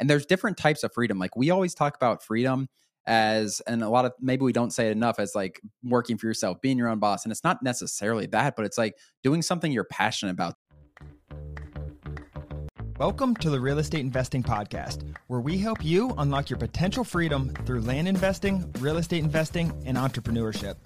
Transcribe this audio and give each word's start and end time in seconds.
And 0.00 0.08
there's 0.08 0.24
different 0.24 0.56
types 0.56 0.82
of 0.82 0.94
freedom. 0.94 1.18
Like 1.18 1.36
we 1.36 1.50
always 1.50 1.74
talk 1.74 1.94
about 1.94 2.24
freedom 2.24 2.68
as 3.06 3.60
and 3.66 3.82
a 3.82 3.88
lot 3.90 4.06
of 4.06 4.12
maybe 4.18 4.42
we 4.42 4.52
don't 4.52 4.72
say 4.72 4.88
it 4.88 4.92
enough 4.92 5.18
as 5.18 5.34
like 5.34 5.60
working 5.84 6.16
for 6.16 6.26
yourself, 6.26 6.58
being 6.62 6.78
your 6.78 6.88
own 6.88 6.98
boss. 6.98 7.26
And 7.26 7.32
it's 7.32 7.44
not 7.44 7.62
necessarily 7.62 8.24
that, 8.28 8.56
but 8.56 8.64
it's 8.64 8.78
like 8.78 8.96
doing 9.22 9.42
something 9.42 9.70
you're 9.70 9.84
passionate 9.84 10.32
about. 10.32 10.54
Welcome 12.98 13.36
to 13.36 13.50
the 13.50 13.60
Real 13.60 13.78
Estate 13.78 14.00
Investing 14.00 14.42
Podcast, 14.42 15.14
where 15.26 15.40
we 15.40 15.58
help 15.58 15.84
you 15.84 16.14
unlock 16.16 16.48
your 16.48 16.58
potential 16.58 17.04
freedom 17.04 17.52
through 17.66 17.82
land 17.82 18.08
investing, 18.08 18.72
real 18.78 18.96
estate 18.96 19.22
investing, 19.22 19.70
and 19.84 19.98
entrepreneurship. 19.98 20.76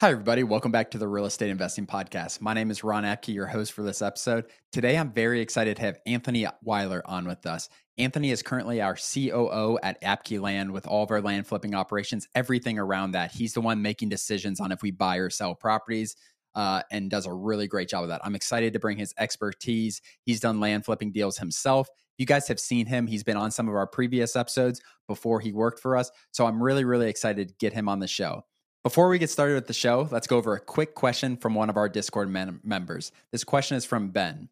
Hi, 0.00 0.10
everybody. 0.10 0.42
Welcome 0.42 0.72
back 0.72 0.90
to 0.90 0.98
the 0.98 1.06
Real 1.06 1.24
Estate 1.24 1.50
Investing 1.50 1.86
Podcast. 1.86 2.40
My 2.40 2.52
name 2.52 2.72
is 2.72 2.82
Ron 2.82 3.04
Apke, 3.04 3.32
your 3.32 3.46
host 3.46 3.72
for 3.72 3.84
this 3.84 4.02
episode. 4.02 4.46
Today, 4.72 4.98
I'm 4.98 5.12
very 5.12 5.40
excited 5.40 5.76
to 5.76 5.82
have 5.82 6.00
Anthony 6.04 6.48
Weiler 6.64 7.00
on 7.06 7.28
with 7.28 7.46
us. 7.46 7.68
Anthony 7.96 8.32
is 8.32 8.42
currently 8.42 8.82
our 8.82 8.96
COO 8.96 9.78
at 9.84 10.02
Apke 10.02 10.40
Land 10.40 10.72
with 10.72 10.88
all 10.88 11.04
of 11.04 11.12
our 11.12 11.20
land 11.20 11.46
flipping 11.46 11.76
operations, 11.76 12.26
everything 12.34 12.76
around 12.76 13.12
that. 13.12 13.30
He's 13.30 13.54
the 13.54 13.60
one 13.60 13.82
making 13.82 14.08
decisions 14.08 14.58
on 14.58 14.72
if 14.72 14.82
we 14.82 14.90
buy 14.90 15.18
or 15.18 15.30
sell 15.30 15.54
properties. 15.54 16.16
Uh, 16.56 16.82
and 16.92 17.10
does 17.10 17.26
a 17.26 17.32
really 17.32 17.66
great 17.66 17.88
job 17.88 18.04
of 18.04 18.08
that. 18.08 18.20
I'm 18.24 18.36
excited 18.36 18.72
to 18.74 18.78
bring 18.78 18.96
his 18.96 19.12
expertise. 19.18 20.00
He's 20.22 20.38
done 20.38 20.60
land 20.60 20.84
flipping 20.84 21.10
deals 21.10 21.36
himself. 21.36 21.88
You 22.16 22.26
guys 22.26 22.46
have 22.46 22.60
seen 22.60 22.86
him. 22.86 23.08
He's 23.08 23.24
been 23.24 23.36
on 23.36 23.50
some 23.50 23.68
of 23.68 23.74
our 23.74 23.88
previous 23.88 24.36
episodes 24.36 24.80
before 25.08 25.40
he 25.40 25.52
worked 25.52 25.80
for 25.80 25.96
us. 25.96 26.12
So 26.30 26.46
I'm 26.46 26.62
really, 26.62 26.84
really 26.84 27.08
excited 27.08 27.48
to 27.48 27.54
get 27.58 27.72
him 27.72 27.88
on 27.88 27.98
the 27.98 28.06
show. 28.06 28.44
Before 28.84 29.08
we 29.08 29.18
get 29.18 29.30
started 29.30 29.54
with 29.54 29.66
the 29.66 29.72
show, 29.72 30.06
let's 30.10 30.26
go 30.26 30.36
over 30.36 30.52
a 30.52 30.60
quick 30.60 30.94
question 30.94 31.38
from 31.38 31.54
one 31.54 31.70
of 31.70 31.78
our 31.78 31.88
Discord 31.88 32.28
men- 32.28 32.60
members. 32.62 33.12
This 33.32 33.42
question 33.42 33.78
is 33.78 33.86
from 33.86 34.10
Ben. 34.10 34.50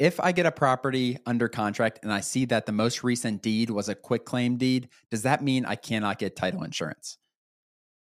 If 0.00 0.18
I 0.18 0.32
get 0.32 0.46
a 0.46 0.50
property 0.50 1.16
under 1.26 1.48
contract 1.48 2.00
and 2.02 2.12
I 2.12 2.22
see 2.22 2.44
that 2.46 2.66
the 2.66 2.72
most 2.72 3.04
recent 3.04 3.40
deed 3.40 3.70
was 3.70 3.88
a 3.88 3.94
quitclaim 3.94 4.56
deed, 4.56 4.88
does 5.12 5.22
that 5.22 5.44
mean 5.44 5.64
I 5.64 5.76
cannot 5.76 6.18
get 6.18 6.34
title 6.34 6.64
insurance? 6.64 7.18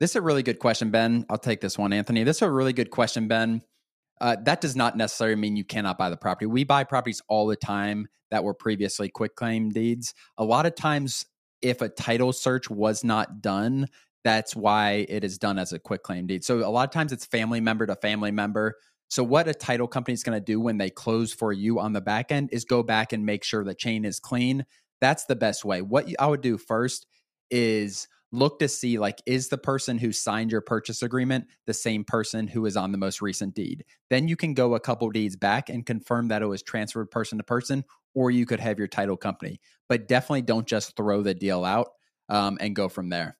This 0.01 0.13
is 0.13 0.17
a 0.17 0.23
really 0.23 0.43
good 0.43 0.59
question, 0.59 0.91
Ben. 0.91 1.27
I'll 1.29 1.37
take 1.37 1.61
this 1.61 1.77
one, 1.77 1.93
Anthony. 1.93 2.25
This 2.25 2.37
is 2.37 2.43
a 2.43 2.51
really 2.51 2.73
good 2.73 2.91
question, 2.91 3.29
Ben. 3.29 3.61
Uh, 4.23 4.37
that 4.45 4.63
does 4.63 4.75
not 4.75 4.97
necessarily 4.97 5.37
mean 5.37 5.55
you 5.55 5.65
cannot 5.65 5.99
buy 5.99 6.09
the 6.09 6.17
property. 6.17 6.47
We 6.47 6.65
buy 6.65 6.85
properties 6.85 7.21
all 7.29 7.47
the 7.47 7.57
time 7.57 8.09
that 8.31 8.43
were 8.43 8.55
previously 8.55 9.11
quitclaim 9.11 9.69
deeds. 9.69 10.15
A 10.39 10.45
lot 10.45 10.65
of 10.65 10.75
times, 10.75 11.27
if 11.61 11.83
a 11.83 11.91
title 11.91 12.33
search 12.33 12.71
was 12.71 13.05
not 13.05 13.43
done, 13.43 13.89
that's 14.25 14.55
why 14.55 15.07
it 15.09 15.25
is 15.25 15.39
done 15.39 15.59
as 15.59 15.73
a 15.73 15.79
quitclaim 15.79 16.27
deed. 16.27 16.45
So 16.45 16.59
a 16.59 16.71
lot 16.71 16.89
of 16.89 16.93
times 16.93 17.13
it's 17.13 17.27
family 17.27 17.61
member 17.61 17.87
to 17.87 17.97
family 17.97 18.31
member. 18.31 18.77
So 19.09 19.23
what 19.23 19.49
a 19.49 19.55
title 19.55 19.89
company 19.89 20.15
is 20.15 20.23
going 20.23 20.39
to 20.39 20.45
do 20.45 20.61
when 20.61 20.79
they 20.79 20.91
close 20.91 21.33
for 21.33 21.53
you 21.53 21.79
on 21.81 21.93
the 21.93 22.01
back 22.01 22.33
end 22.33 22.51
is 22.53 22.65
go 22.65 22.83
back 22.83 23.13
and 23.13 23.27
make 23.27 23.45
sure 23.45 23.65
the 23.65 23.75
chain 23.75 24.05
is 24.05 24.21
clean. 24.21 24.65
That's 25.01 25.25
the 25.25 25.37
best 25.37 25.65
way. 25.65 25.83
What 25.83 26.07
I 26.19 26.27
would 26.27 26.41
do 26.41 26.57
first 26.57 27.07
is 27.51 28.09
look 28.33 28.59
to 28.59 28.69
see 28.69 28.99
like 28.99 29.23
is 29.27 29.49
the 29.49 29.59
person 29.59 29.99
who 29.99 30.11
signed 30.11 30.51
your 30.51 30.63
purchase 30.63 31.03
agreement 31.03 31.47
the 31.67 31.75
same 31.75 32.03
person 32.03 32.49
who 32.49 32.65
is 32.65 32.77
on 32.77 32.91
the 32.91 32.99
most 32.99 33.21
recent 33.21 33.55
deed 33.55 33.85
then 34.09 34.27
you 34.27 34.37
can 34.37 34.55
go 34.55 34.75
a 34.75 34.81
couple 34.81 35.09
deeds 35.11 35.37
back 35.37 35.69
and 35.69 35.85
confirm 35.85 36.29
that 36.29 36.43
it 36.43 36.47
was 36.47 36.63
transferred 36.63 37.11
person 37.11 37.37
to 37.37 37.45
person 37.45 37.85
or 38.15 38.31
you 38.31 38.47
could 38.47 38.59
have 38.59 38.79
your 38.79 38.89
title 38.89 39.19
company 39.19 39.61
but 39.89 40.09
definitely 40.09 40.43
don't 40.43 40.67
just 40.67 40.97
throw 40.97 41.23
the 41.23 41.35
deal 41.35 41.63
out 41.65 41.89
um, 42.31 42.57
and 42.61 42.75
go 42.75 42.89
from 42.89 43.11
there 43.11 43.37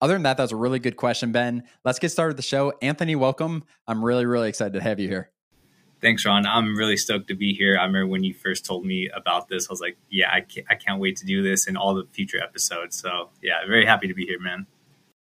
other 0.00 0.14
than 0.14 0.22
that, 0.24 0.36
that 0.36 0.44
was 0.44 0.52
a 0.52 0.56
really 0.56 0.78
good 0.78 0.96
question, 0.96 1.32
Ben. 1.32 1.64
Let's 1.84 1.98
get 1.98 2.10
started 2.10 2.30
with 2.30 2.36
the 2.36 2.42
show. 2.42 2.72
Anthony, 2.82 3.16
welcome. 3.16 3.64
I'm 3.86 4.04
really, 4.04 4.26
really 4.26 4.48
excited 4.48 4.74
to 4.74 4.80
have 4.80 5.00
you 5.00 5.08
here. 5.08 5.30
Thanks, 6.02 6.26
Ron. 6.26 6.46
I'm 6.46 6.76
really 6.76 6.98
stoked 6.98 7.28
to 7.28 7.34
be 7.34 7.54
here. 7.54 7.78
I 7.78 7.84
remember 7.84 8.06
when 8.06 8.22
you 8.22 8.34
first 8.34 8.66
told 8.66 8.84
me 8.84 9.08
about 9.14 9.48
this, 9.48 9.68
I 9.68 9.72
was 9.72 9.80
like, 9.80 9.96
yeah, 10.10 10.30
I 10.30 10.42
can't, 10.42 10.66
I 10.68 10.74
can't 10.74 11.00
wait 11.00 11.16
to 11.16 11.26
do 11.26 11.42
this 11.42 11.66
and 11.66 11.78
all 11.78 11.94
the 11.94 12.04
future 12.12 12.42
episodes. 12.42 13.00
So, 13.00 13.30
yeah, 13.42 13.66
very 13.66 13.86
happy 13.86 14.06
to 14.06 14.14
be 14.14 14.26
here, 14.26 14.38
man. 14.38 14.66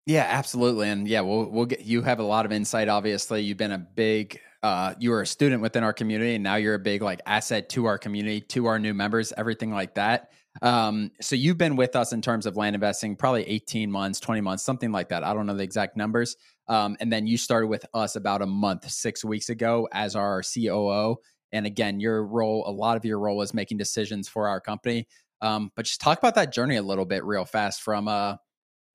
Yeah, 0.06 0.28
absolutely. 0.30 0.90
And 0.90 1.08
yeah, 1.08 1.22
we'll, 1.22 1.46
we'll 1.50 1.66
get, 1.66 1.82
you 1.82 2.04
have 2.04 2.20
a 2.20 2.24
lot 2.24 2.46
of 2.46 2.52
insight, 2.52 2.88
obviously. 2.88 3.42
You've 3.42 3.58
been 3.58 3.72
a 3.72 3.80
big, 3.80 4.40
uh, 4.62 4.94
you 5.00 5.10
were 5.10 5.22
a 5.22 5.28
student 5.28 5.62
within 5.62 5.84
our 5.84 5.94
community, 5.94 6.36
and 6.36 6.44
now 6.44 6.56
you're 6.56 6.76
a 6.76 6.80
big 6.80 7.02
like 7.02 7.22
asset 7.26 7.70
to 7.70 7.86
our 7.86 7.98
community, 7.98 8.42
to 8.42 8.68
our 8.68 8.78
new 8.78 8.94
members, 8.94 9.34
everything 9.36 9.72
like 9.72 9.96
that. 9.96 10.32
Um, 10.62 11.12
so 11.22 11.36
you've 11.36 11.58
been 11.58 11.76
with 11.76 11.96
us 11.96 12.12
in 12.12 12.22
terms 12.22 12.46
of 12.46 12.58
land 12.58 12.76
investing 12.76 13.16
probably 13.16 13.44
18 13.44 13.92
months, 13.92 14.20
20 14.20 14.42
months, 14.42 14.64
something 14.64 14.92
like 14.92 15.10
that. 15.10 15.24
I 15.24 15.34
don't 15.34 15.46
know 15.46 15.56
the 15.56 15.64
exact 15.64 15.96
numbers. 15.96 16.36
Um, 16.68 16.98
and 17.00 17.12
then 17.12 17.28
you 17.28 17.38
started 17.38 17.68
with 17.68 17.86
us 17.94 18.16
about 18.16 18.42
a 18.42 18.46
month, 18.46 18.90
six 18.90 19.24
weeks 19.24 19.50
ago 19.50 19.88
as 19.92 20.16
our 20.16 20.42
COO. 20.42 21.18
And 21.52 21.66
again, 21.66 22.00
your 22.00 22.26
role, 22.26 22.64
a 22.68 22.72
lot 22.72 22.98
of 22.98 23.06
your 23.06 23.20
role 23.20 23.42
is 23.42 23.54
making 23.54 23.78
decisions 23.78 24.28
for 24.28 24.48
our 24.48 24.62
company. 24.62 25.08
Um, 25.42 25.72
but 25.76 25.86
just 25.86 26.02
talk 26.02 26.18
about 26.18 26.36
that 26.36 26.54
journey 26.54 26.76
a 26.76 26.82
little 26.82 27.06
bit 27.06 27.24
real 27.24 27.46
fast 27.46 27.82
from, 27.82 28.08
uh, 28.08 28.36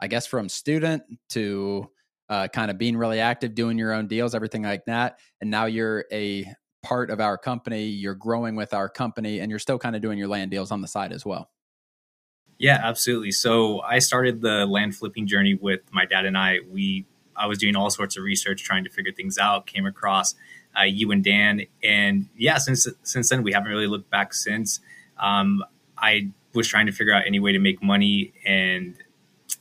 I 0.00 0.08
guess, 0.08 0.26
from 0.26 0.48
student 0.48 1.02
to 1.30 1.90
uh, 2.28 2.48
kind 2.48 2.70
of 2.70 2.78
being 2.78 2.96
really 2.96 3.20
active, 3.20 3.54
doing 3.54 3.78
your 3.78 3.92
own 3.92 4.06
deals, 4.06 4.34
everything 4.34 4.62
like 4.62 4.84
that. 4.86 5.18
And 5.40 5.50
now 5.50 5.66
you're 5.66 6.04
a 6.12 6.46
part 6.82 7.10
of 7.10 7.20
our 7.20 7.38
company, 7.38 7.86
you're 7.86 8.14
growing 8.14 8.56
with 8.56 8.74
our 8.74 8.88
company, 8.88 9.40
and 9.40 9.50
you're 9.50 9.58
still 9.58 9.78
kind 9.78 9.96
of 9.96 10.02
doing 10.02 10.18
your 10.18 10.28
land 10.28 10.50
deals 10.50 10.70
on 10.70 10.82
the 10.82 10.88
side 10.88 11.12
as 11.12 11.24
well. 11.24 11.50
Yeah, 12.58 12.80
absolutely. 12.82 13.32
So 13.32 13.80
I 13.80 13.98
started 13.98 14.40
the 14.40 14.66
land 14.66 14.96
flipping 14.96 15.26
journey 15.26 15.54
with 15.54 15.80
my 15.90 16.04
dad 16.06 16.24
and 16.24 16.38
I. 16.38 16.58
We 16.70 17.04
I 17.36 17.46
was 17.46 17.58
doing 17.58 17.76
all 17.76 17.90
sorts 17.90 18.16
of 18.16 18.22
research, 18.22 18.62
trying 18.62 18.84
to 18.84 18.90
figure 18.90 19.12
things 19.12 19.38
out. 19.38 19.66
Came 19.66 19.86
across 19.86 20.34
uh, 20.78 20.82
you 20.84 21.10
and 21.10 21.22
Dan, 21.22 21.62
and 21.82 22.28
yeah, 22.36 22.58
since 22.58 22.86
since 23.02 23.28
then 23.28 23.42
we 23.42 23.52
haven't 23.52 23.70
really 23.70 23.86
looked 23.86 24.10
back 24.10 24.34
since. 24.34 24.80
Um, 25.18 25.64
I 25.98 26.30
was 26.54 26.68
trying 26.68 26.86
to 26.86 26.92
figure 26.92 27.14
out 27.14 27.24
any 27.26 27.40
way 27.40 27.52
to 27.52 27.58
make 27.58 27.82
money, 27.82 28.32
and 28.46 28.94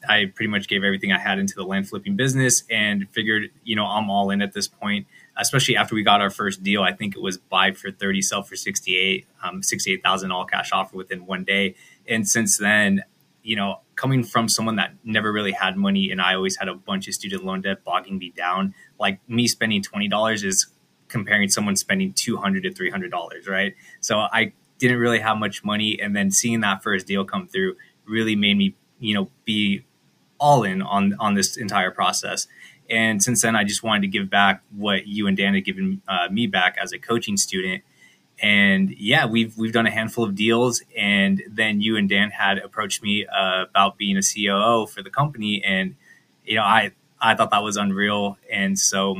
I 0.08 0.25
pretty 0.34 0.50
much 0.50 0.68
gave 0.68 0.84
everything 0.84 1.12
I 1.12 1.20
had 1.20 1.40
into 1.40 1.56
the 1.56 1.64
land 1.64 1.90
flipping 1.90 2.16
business, 2.16 2.64
and 2.70 3.10
figured 3.12 3.50
you 3.64 3.75
know 3.75 3.86
I'm 3.86 4.10
all 4.10 4.30
in 4.30 4.42
at 4.42 4.54
this 4.54 4.68
point. 4.68 5.08
Especially 5.36 5.75
after 5.75 5.96
we 5.96 6.04
got 6.04 6.22
our 6.22 6.30
first 6.30 6.62
deal, 6.62 6.84
I 6.84 6.94
think 6.94 7.16
it 7.16 7.22
was 7.22 7.38
buy 7.40 7.72
for 7.72 7.90
thirty, 7.90 8.22
sell 8.22 8.44
for 8.44 8.56
sixty 8.56 8.98
eight, 8.98 9.25
um, 9.44 9.64
sixty 9.64 9.92
eight 9.92 10.04
thousand 10.04 10.31
all 10.31 10.46
cash 10.46 10.72
offer 10.72 10.96
within 10.96 11.25
one 11.25 11.44
day 11.44 11.75
and 12.08 12.28
since 12.28 12.58
then, 12.58 13.03
you 13.41 13.56
know, 13.56 13.81
coming 13.96 14.24
from 14.24 14.50
someone 14.50 14.75
that 14.78 14.94
never 15.03 15.31
really 15.31 15.52
had 15.52 15.78
money 15.78 16.09
and 16.09 16.22
I 16.22 16.36
always 16.36 16.58
had 16.58 16.68
a 16.68 16.75
bunch 16.75 17.08
of 17.08 17.14
student 17.14 17.44
loan 17.44 17.62
debt 17.62 17.84
bogging 17.84 18.18
me 18.18 18.34
down, 18.36 18.74
like 19.00 19.19
me 19.28 19.47
spending 19.47 19.81
$20 19.81 20.44
is 20.44 20.68
comparing 21.08 21.50
someone 21.50 21.75
spending 21.75 22.13
200 22.13 22.63
to 22.63 22.72
$300, 22.72 23.47
right? 23.47 23.75
So 24.00 24.19
I 24.19 24.53
didn't 24.80 24.97
really 24.97 25.19
have 25.19 25.38
much 25.38 25.63
money. 25.63 26.00
And 26.02 26.16
then 26.16 26.31
seeing 26.31 26.62
that 26.62 26.81
first 26.81 27.06
deal 27.06 27.24
come 27.24 27.47
through 27.47 27.75
really 28.06 28.36
made 28.36 28.58
me, 28.58 28.75
you 29.00 29.13
know, 29.13 29.30
be 29.46 29.86
all 30.40 30.63
in 30.63 30.81
on, 30.81 31.16
on 31.19 31.36
this 31.36 31.56
entire 31.56 31.92
process. 31.92 32.47
And 32.90 33.24
since 33.24 33.42
then, 33.42 33.56
I 33.56 33.63
just 33.63 33.84
wanted 33.84 34.02
to 34.02 34.08
give 34.08 34.30
back 34.30 34.62
what 34.72 35.08
you 35.08 35.28
and 35.28 35.38
Dan 35.38 35.53
had 35.53 35.63
given 35.63 36.02
uh, 36.08 36.28
me 36.30 36.47
back 36.47 36.78
as 36.81 36.92
a 36.92 37.00
coaching 37.00 37.38
student 37.38 37.84
and 38.44 38.94
yeah, 38.98 39.26
we've 39.26 39.58
we've 39.58 39.72
done 39.72 39.88
a 39.88 39.92
handful 39.92 40.26
of 40.26 40.36
deals, 40.36 40.84
and 40.98 41.42
then 41.50 41.80
you 41.80 41.96
and 41.96 42.09
Dan 42.09 42.30
had 42.30 42.58
approached 42.58 43.02
me 43.02 43.26
uh, 43.26 43.64
about 43.70 43.98
being 43.98 44.18
a 44.18 44.22
COO 44.22 44.86
for 44.86 45.02
the 45.02 45.09
company, 45.09 45.64
and 45.64 45.96
you 46.46 46.56
know 46.58 46.64
I 46.64 46.92
I 47.22 47.36
thought 47.36 47.52
that 47.52 47.64
was 47.64 47.78
unreal, 47.78 48.38
and 48.52 48.78
so 48.78 49.16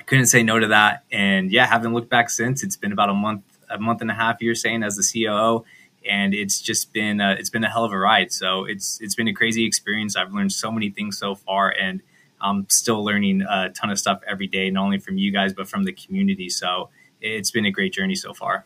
I 0.00 0.02
couldn't 0.04 0.26
say 0.26 0.42
no 0.42 0.58
to 0.58 0.68
that, 0.68 1.04
and 1.12 1.52
yeah, 1.52 1.66
haven't 1.66 1.92
looked 1.92 2.08
back 2.08 2.30
since. 2.30 2.64
It's 2.64 2.76
been 2.76 2.92
about 2.92 3.10
a 3.10 3.14
month 3.14 3.42
a 3.68 3.78
month 3.78 4.00
and 4.00 4.10
a 4.10 4.14
half, 4.14 4.40
you're 4.40 4.54
saying 4.54 4.82
as 4.82 4.96
the 4.96 5.24
COO, 5.26 5.66
and 6.10 6.32
it's 6.32 6.62
just 6.62 6.94
been 6.94 7.20
uh, 7.20 7.36
it's 7.38 7.50
been 7.50 7.62
a 7.62 7.68
hell 7.70 7.84
of 7.84 7.92
a 7.92 7.98
ride. 7.98 8.32
So 8.32 8.64
it's 8.64 8.98
it's 9.02 9.14
been 9.14 9.28
a 9.28 9.34
crazy 9.34 9.66
experience. 9.66 10.16
I've 10.16 10.32
learned 10.32 10.54
so 10.54 10.72
many 10.72 10.88
things 10.88 11.18
so 11.18 11.34
far, 11.34 11.74
and 11.78 12.00
I'm 12.40 12.66
still 12.70 13.04
learning 13.04 13.42
a 13.42 13.68
ton 13.68 13.90
of 13.90 13.98
stuff 13.98 14.22
every 14.26 14.46
day, 14.46 14.70
not 14.70 14.84
only 14.84 14.98
from 14.98 15.18
you 15.18 15.30
guys 15.30 15.52
but 15.52 15.68
from 15.68 15.84
the 15.84 15.92
community. 15.92 16.48
So 16.48 16.88
it's 17.20 17.50
been 17.50 17.66
a 17.66 17.70
great 17.70 17.92
journey 17.92 18.14
so 18.14 18.34
far. 18.34 18.64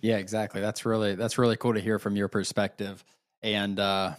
Yeah, 0.00 0.16
exactly. 0.16 0.60
That's 0.60 0.84
really 0.84 1.14
that's 1.14 1.38
really 1.38 1.56
cool 1.56 1.74
to 1.74 1.80
hear 1.80 1.98
from 1.98 2.16
your 2.16 2.28
perspective. 2.28 3.04
And 3.42 3.78
uh 3.78 4.14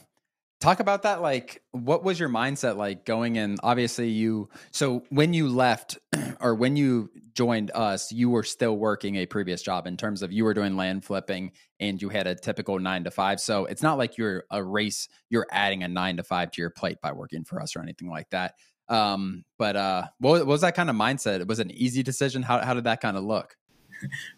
talk 0.64 0.80
about 0.80 1.02
that 1.02 1.22
like 1.22 1.62
what 1.72 2.06
was 2.06 2.18
your 2.18 2.30
mindset 2.30 2.78
like 2.78 3.04
going 3.04 3.36
in 3.36 3.58
obviously 3.64 4.08
you 4.08 4.48
so 4.72 5.04
when 5.10 5.34
you 5.34 5.50
left 5.50 5.98
or 6.40 6.56
when 6.56 6.78
you 6.78 7.10
joined 7.34 7.70
us 7.76 8.14
you 8.14 8.30
were 8.30 8.44
still 8.44 8.78
working 8.78 9.18
a 9.18 9.26
previous 9.26 9.62
job 9.62 9.86
in 9.88 9.98
terms 9.98 10.22
of 10.22 10.32
you 10.32 10.46
were 10.46 10.54
doing 10.54 10.78
land 10.78 11.04
flipping 11.04 11.52
and 11.82 12.02
you 12.02 12.08
had 12.08 12.28
a 12.28 12.36
typical 12.36 12.80
9 12.80 13.04
to 13.04 13.12
5 13.12 13.42
so 13.42 13.66
it's 13.66 13.84
not 13.84 13.98
like 13.98 14.18
you're 14.18 14.46
a 14.52 14.64
race 14.64 15.10
you're 15.30 15.48
adding 15.52 15.84
a 15.84 15.88
9 15.90 16.16
to 16.16 16.24
5 16.24 16.52
to 16.52 16.62
your 16.62 16.70
plate 16.70 17.02
by 17.02 17.12
working 17.12 17.44
for 17.44 17.62
us 17.62 17.76
or 17.76 17.82
anything 17.82 18.10
like 18.10 18.30
that 18.30 18.54
um, 18.90 19.44
but 19.58 19.76
uh, 19.76 20.04
what, 20.20 20.40
what 20.40 20.48
was 20.48 20.62
that 20.62 20.76
kind 20.76 20.90
of 20.90 20.96
mindset? 20.96 21.40
It 21.40 21.48
was 21.48 21.60
it 21.60 21.68
an 21.68 21.72
easy 21.72 22.04
decision? 22.04 22.44
How 22.44 22.60
how 22.60 22.74
did 22.74 22.84
that 22.86 23.02
kind 23.02 23.18
of 23.18 23.24
look? 23.24 23.58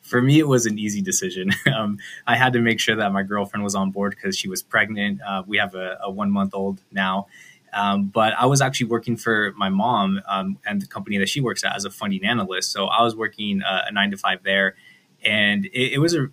For 0.01 0.21
me, 0.21 0.37
it 0.37 0.47
was 0.47 0.65
an 0.65 0.77
easy 0.77 1.01
decision. 1.01 1.51
Um, 1.75 1.97
I 2.25 2.37
had 2.37 2.53
to 2.53 2.59
make 2.59 2.79
sure 2.79 2.95
that 2.95 3.11
my 3.11 3.23
girlfriend 3.23 3.63
was 3.63 3.75
on 3.75 3.91
board 3.91 4.15
because 4.15 4.37
she 4.37 4.47
was 4.47 4.63
pregnant. 4.63 5.19
Uh, 5.21 5.43
we 5.45 5.57
have 5.57 5.75
a, 5.75 5.97
a 6.01 6.09
one 6.09 6.31
month 6.31 6.53
old 6.53 6.81
now. 6.91 7.27
Um, 7.73 8.05
but 8.05 8.33
I 8.39 8.45
was 8.45 8.61
actually 8.61 8.87
working 8.87 9.17
for 9.17 9.51
my 9.57 9.67
mom 9.67 10.21
um, 10.27 10.57
and 10.65 10.81
the 10.81 10.87
company 10.87 11.17
that 11.17 11.27
she 11.27 11.41
works 11.41 11.65
at 11.65 11.75
as 11.75 11.83
a 11.83 11.89
funding 11.89 12.23
analyst. 12.23 12.71
So 12.71 12.85
I 12.85 13.03
was 13.03 13.15
working 13.15 13.61
uh, 13.61 13.85
a 13.89 13.91
nine 13.91 14.11
to 14.11 14.17
five 14.17 14.43
there, 14.43 14.75
and 15.23 15.65
it, 15.65 15.93
it 15.93 15.99
was 15.99 16.15
a 16.15 16.29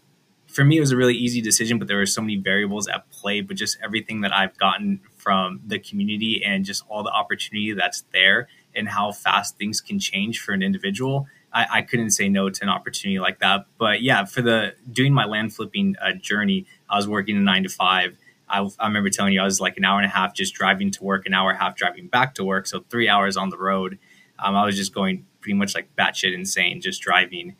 for 0.46 0.64
me, 0.64 0.76
it 0.76 0.80
was 0.80 0.92
a 0.92 0.96
really 0.96 1.14
easy 1.14 1.40
decision, 1.40 1.78
but 1.78 1.88
there 1.88 1.96
were 1.96 2.06
so 2.06 2.20
many 2.20 2.36
variables 2.36 2.86
at 2.86 3.10
play. 3.10 3.40
But 3.40 3.56
just 3.56 3.78
everything 3.82 4.20
that 4.20 4.32
I've 4.32 4.56
gotten 4.58 5.00
from 5.22 5.60
the 5.66 5.78
community 5.78 6.42
and 6.44 6.64
just 6.64 6.82
all 6.88 7.02
the 7.02 7.10
opportunity 7.10 7.72
that's 7.72 8.04
there 8.12 8.48
and 8.74 8.88
how 8.88 9.12
fast 9.12 9.56
things 9.56 9.80
can 9.80 9.98
change 9.98 10.40
for 10.40 10.52
an 10.52 10.62
individual, 10.62 11.26
I, 11.52 11.66
I 11.70 11.82
couldn't 11.82 12.10
say 12.10 12.28
no 12.28 12.50
to 12.50 12.62
an 12.62 12.68
opportunity 12.68 13.20
like 13.20 13.38
that. 13.38 13.66
But 13.78 14.02
yeah, 14.02 14.24
for 14.24 14.42
the 14.42 14.74
doing 14.90 15.14
my 15.14 15.24
land 15.24 15.54
flipping 15.54 15.94
uh, 16.02 16.12
journey, 16.14 16.66
I 16.90 16.96
was 16.96 17.06
working 17.06 17.36
a 17.36 17.40
nine 17.40 17.62
to 17.62 17.68
five. 17.68 18.16
I, 18.48 18.68
I 18.80 18.86
remember 18.86 19.10
telling 19.10 19.32
you 19.32 19.40
I 19.40 19.44
was 19.44 19.60
like 19.60 19.76
an 19.76 19.84
hour 19.84 19.98
and 19.98 20.06
a 20.06 20.14
half 20.14 20.34
just 20.34 20.54
driving 20.54 20.90
to 20.92 21.04
work, 21.04 21.24
an 21.26 21.34
hour 21.34 21.50
and 21.50 21.58
a 21.58 21.62
half 21.62 21.76
driving 21.76 22.08
back 22.08 22.34
to 22.34 22.44
work, 22.44 22.66
so 22.66 22.84
three 22.90 23.08
hours 23.08 23.36
on 23.36 23.50
the 23.50 23.58
road. 23.58 23.98
Um, 24.38 24.56
I 24.56 24.64
was 24.64 24.76
just 24.76 24.92
going 24.92 25.26
pretty 25.40 25.54
much 25.54 25.74
like 25.74 25.94
batshit 25.96 26.34
insane, 26.34 26.80
just 26.80 27.00
driving, 27.00 27.54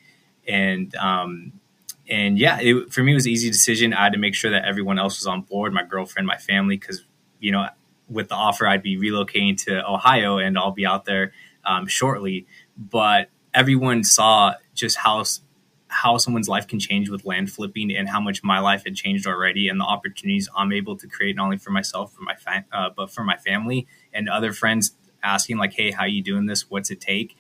and 0.48 0.94
um, 0.96 1.52
and 2.08 2.38
yeah, 2.38 2.58
it, 2.60 2.92
for 2.92 3.02
me, 3.02 3.12
it 3.12 3.14
was 3.14 3.26
an 3.26 3.32
easy 3.32 3.50
decision. 3.50 3.94
I 3.94 4.04
had 4.04 4.12
to 4.12 4.18
make 4.18 4.34
sure 4.34 4.50
that 4.50 4.64
everyone 4.64 4.98
else 4.98 5.18
was 5.18 5.26
on 5.26 5.42
board, 5.42 5.72
my 5.72 5.84
girlfriend, 5.84 6.26
my 6.26 6.36
family, 6.36 6.76
because, 6.76 7.04
you 7.42 7.52
know, 7.52 7.66
with 8.08 8.28
the 8.28 8.34
offer, 8.34 8.66
I'd 8.66 8.82
be 8.82 8.96
relocating 8.96 9.62
to 9.64 9.86
Ohio 9.86 10.38
and 10.38 10.56
I'll 10.56 10.72
be 10.72 10.86
out 10.86 11.04
there 11.04 11.32
um, 11.64 11.86
shortly. 11.86 12.46
But 12.76 13.28
everyone 13.52 14.04
saw 14.04 14.54
just 14.74 14.96
how 14.96 15.24
how 15.88 16.16
someone's 16.16 16.48
life 16.48 16.66
can 16.66 16.80
change 16.80 17.10
with 17.10 17.26
land 17.26 17.52
flipping 17.52 17.94
and 17.94 18.08
how 18.08 18.18
much 18.18 18.42
my 18.42 18.58
life 18.58 18.84
had 18.84 18.94
changed 18.94 19.26
already 19.26 19.68
and 19.68 19.78
the 19.78 19.84
opportunities 19.84 20.48
I'm 20.56 20.72
able 20.72 20.96
to 20.96 21.06
create 21.06 21.36
not 21.36 21.44
only 21.44 21.58
for 21.58 21.70
myself 21.70 22.14
for 22.14 22.22
my 22.22 22.34
fa- 22.34 22.64
uh, 22.72 22.88
but 22.96 23.10
for 23.10 23.22
my 23.24 23.36
family 23.36 23.86
and 24.14 24.26
other 24.26 24.54
friends 24.54 24.92
asking 25.22 25.58
like 25.58 25.74
hey 25.74 25.90
how 25.90 26.06
you 26.06 26.22
doing 26.22 26.46
this 26.46 26.70
what's 26.70 26.90
it 26.90 26.98
take 26.98 27.36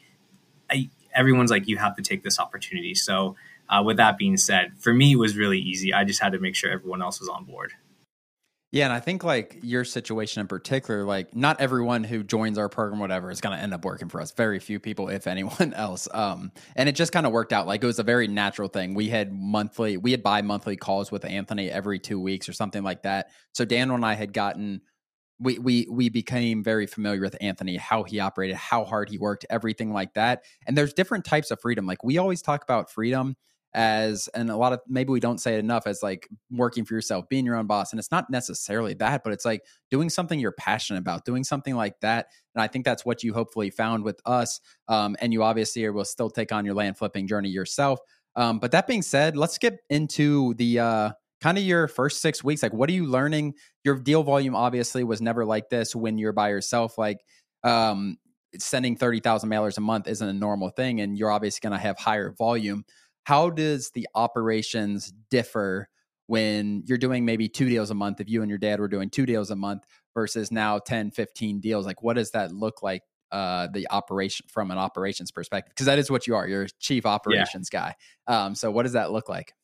I, 0.70 0.90
everyone's 1.14 1.50
like 1.50 1.66
you 1.66 1.78
have 1.78 1.96
to 1.96 2.02
take 2.02 2.24
this 2.24 2.38
opportunity 2.38 2.94
so 2.94 3.36
uh, 3.72 3.82
with 3.82 3.96
that 3.96 4.18
being 4.18 4.36
said, 4.36 4.72
for 4.78 4.92
me, 4.92 5.12
it 5.12 5.16
was 5.16 5.36
really 5.36 5.58
easy. 5.58 5.94
I 5.94 6.04
just 6.04 6.20
had 6.20 6.32
to 6.32 6.38
make 6.38 6.54
sure 6.54 6.70
everyone 6.70 7.00
else 7.00 7.20
was 7.20 7.28
on 7.28 7.44
board. 7.44 7.72
Yeah, 8.72 8.84
and 8.84 8.92
I 8.94 9.00
think 9.00 9.22
like 9.22 9.58
your 9.62 9.84
situation 9.84 10.40
in 10.40 10.46
particular, 10.46 11.04
like 11.04 11.36
not 11.36 11.60
everyone 11.60 12.04
who 12.04 12.22
joins 12.22 12.56
our 12.56 12.70
program, 12.70 13.00
whatever, 13.00 13.30
is 13.30 13.42
going 13.42 13.54
to 13.54 13.62
end 13.62 13.74
up 13.74 13.84
working 13.84 14.08
for 14.08 14.18
us. 14.18 14.32
Very 14.32 14.58
few 14.60 14.80
people, 14.80 15.10
if 15.10 15.26
anyone 15.26 15.74
else. 15.74 16.08
Um, 16.12 16.52
and 16.74 16.88
it 16.88 16.94
just 16.96 17.12
kind 17.12 17.26
of 17.26 17.32
worked 17.32 17.52
out. 17.52 17.66
Like 17.66 17.84
it 17.84 17.86
was 17.86 17.98
a 17.98 18.02
very 18.02 18.28
natural 18.28 18.68
thing. 18.68 18.94
We 18.94 19.10
had 19.10 19.30
monthly, 19.30 19.98
we 19.98 20.10
had 20.10 20.22
bi-monthly 20.22 20.76
calls 20.76 21.12
with 21.12 21.26
Anthony 21.26 21.70
every 21.70 21.98
two 21.98 22.18
weeks 22.18 22.48
or 22.48 22.54
something 22.54 22.82
like 22.82 23.02
that. 23.02 23.30
So 23.52 23.66
Daniel 23.66 23.94
and 23.94 24.06
I 24.06 24.14
had 24.14 24.32
gotten, 24.32 24.80
we 25.38 25.58
we 25.58 25.88
we 25.90 26.08
became 26.08 26.62
very 26.62 26.86
familiar 26.86 27.20
with 27.20 27.36
Anthony, 27.40 27.76
how 27.76 28.04
he 28.04 28.20
operated, 28.20 28.56
how 28.56 28.84
hard 28.84 29.10
he 29.10 29.18
worked, 29.18 29.44
everything 29.50 29.92
like 29.92 30.14
that. 30.14 30.44
And 30.66 30.78
there's 30.78 30.94
different 30.94 31.24
types 31.24 31.50
of 31.50 31.60
freedom. 31.60 31.84
Like 31.84 32.04
we 32.04 32.18
always 32.18 32.42
talk 32.42 32.62
about 32.62 32.90
freedom 32.90 33.36
as 33.74 34.28
and 34.34 34.50
a 34.50 34.56
lot 34.56 34.72
of 34.72 34.80
maybe 34.86 35.10
we 35.10 35.20
don't 35.20 35.40
say 35.40 35.54
it 35.54 35.58
enough 35.58 35.86
as 35.86 36.02
like 36.02 36.28
working 36.50 36.84
for 36.84 36.94
yourself 36.94 37.26
being 37.30 37.46
your 37.46 37.56
own 37.56 37.66
boss 37.66 37.92
and 37.92 37.98
it's 37.98 38.10
not 38.10 38.28
necessarily 38.28 38.92
that 38.92 39.24
but 39.24 39.32
it's 39.32 39.46
like 39.46 39.62
doing 39.90 40.10
something 40.10 40.38
you're 40.38 40.52
passionate 40.52 40.98
about 40.98 41.24
doing 41.24 41.42
something 41.42 41.74
like 41.74 41.98
that 42.00 42.26
and 42.54 42.62
i 42.62 42.66
think 42.66 42.84
that's 42.84 43.06
what 43.06 43.22
you 43.22 43.32
hopefully 43.32 43.70
found 43.70 44.04
with 44.04 44.20
us 44.26 44.60
um, 44.88 45.16
and 45.20 45.32
you 45.32 45.42
obviously 45.42 45.88
will 45.88 46.04
still 46.04 46.30
take 46.30 46.52
on 46.52 46.64
your 46.64 46.74
land 46.74 46.98
flipping 46.98 47.26
journey 47.26 47.48
yourself. 47.48 48.00
Um, 48.36 48.58
but 48.58 48.72
that 48.72 48.86
being 48.86 49.02
said 49.02 49.36
let's 49.36 49.58
get 49.58 49.78
into 49.90 50.54
the 50.54 50.78
uh, 50.78 51.10
kind 51.40 51.58
of 51.58 51.64
your 51.64 51.88
first 51.88 52.20
six 52.20 52.42
weeks. 52.42 52.62
Like 52.62 52.72
what 52.72 52.88
are 52.88 52.94
you 52.94 53.06
learning? 53.06 53.54
Your 53.84 53.96
deal 53.96 54.22
volume 54.22 54.54
obviously 54.54 55.04
was 55.04 55.20
never 55.20 55.44
like 55.44 55.68
this 55.68 55.94
when 55.94 56.18
you're 56.18 56.32
by 56.32 56.48
yourself 56.50 56.98
like 56.98 57.18
um, 57.64 58.16
sending 58.58 58.96
30,000 58.96 59.48
mailers 59.48 59.78
a 59.78 59.80
month 59.80 60.08
isn't 60.08 60.28
a 60.28 60.32
normal 60.32 60.70
thing 60.70 61.00
and 61.00 61.16
you're 61.16 61.30
obviously 61.30 61.60
going 61.62 61.78
to 61.78 61.82
have 61.82 61.98
higher 61.98 62.32
volume 62.32 62.84
how 63.24 63.50
does 63.50 63.90
the 63.90 64.08
operations 64.14 65.12
differ 65.30 65.88
when 66.26 66.82
you're 66.86 66.98
doing 66.98 67.24
maybe 67.24 67.48
two 67.48 67.68
deals 67.68 67.90
a 67.90 67.94
month 67.94 68.20
if 68.20 68.28
you 68.28 68.42
and 68.42 68.48
your 68.48 68.58
dad 68.58 68.80
were 68.80 68.88
doing 68.88 69.10
two 69.10 69.26
deals 69.26 69.50
a 69.50 69.56
month 69.56 69.84
versus 70.14 70.50
now 70.50 70.78
10 70.78 71.10
15 71.10 71.60
deals 71.60 71.86
like 71.86 72.02
what 72.02 72.14
does 72.14 72.30
that 72.30 72.52
look 72.52 72.82
like 72.82 73.02
uh, 73.30 73.66
the 73.72 73.88
operation 73.90 74.44
from 74.50 74.70
an 74.70 74.76
operations 74.76 75.30
perspective 75.30 75.72
because 75.74 75.86
that 75.86 75.98
is 75.98 76.10
what 76.10 76.26
you 76.26 76.34
are 76.34 76.46
you're 76.46 76.64
a 76.64 76.68
chief 76.78 77.06
operations 77.06 77.70
yeah. 77.72 77.80
guy 77.80 77.94
um, 78.26 78.54
so 78.54 78.70
what 78.70 78.82
does 78.82 78.92
that 78.92 79.10
look 79.10 79.28
like 79.28 79.54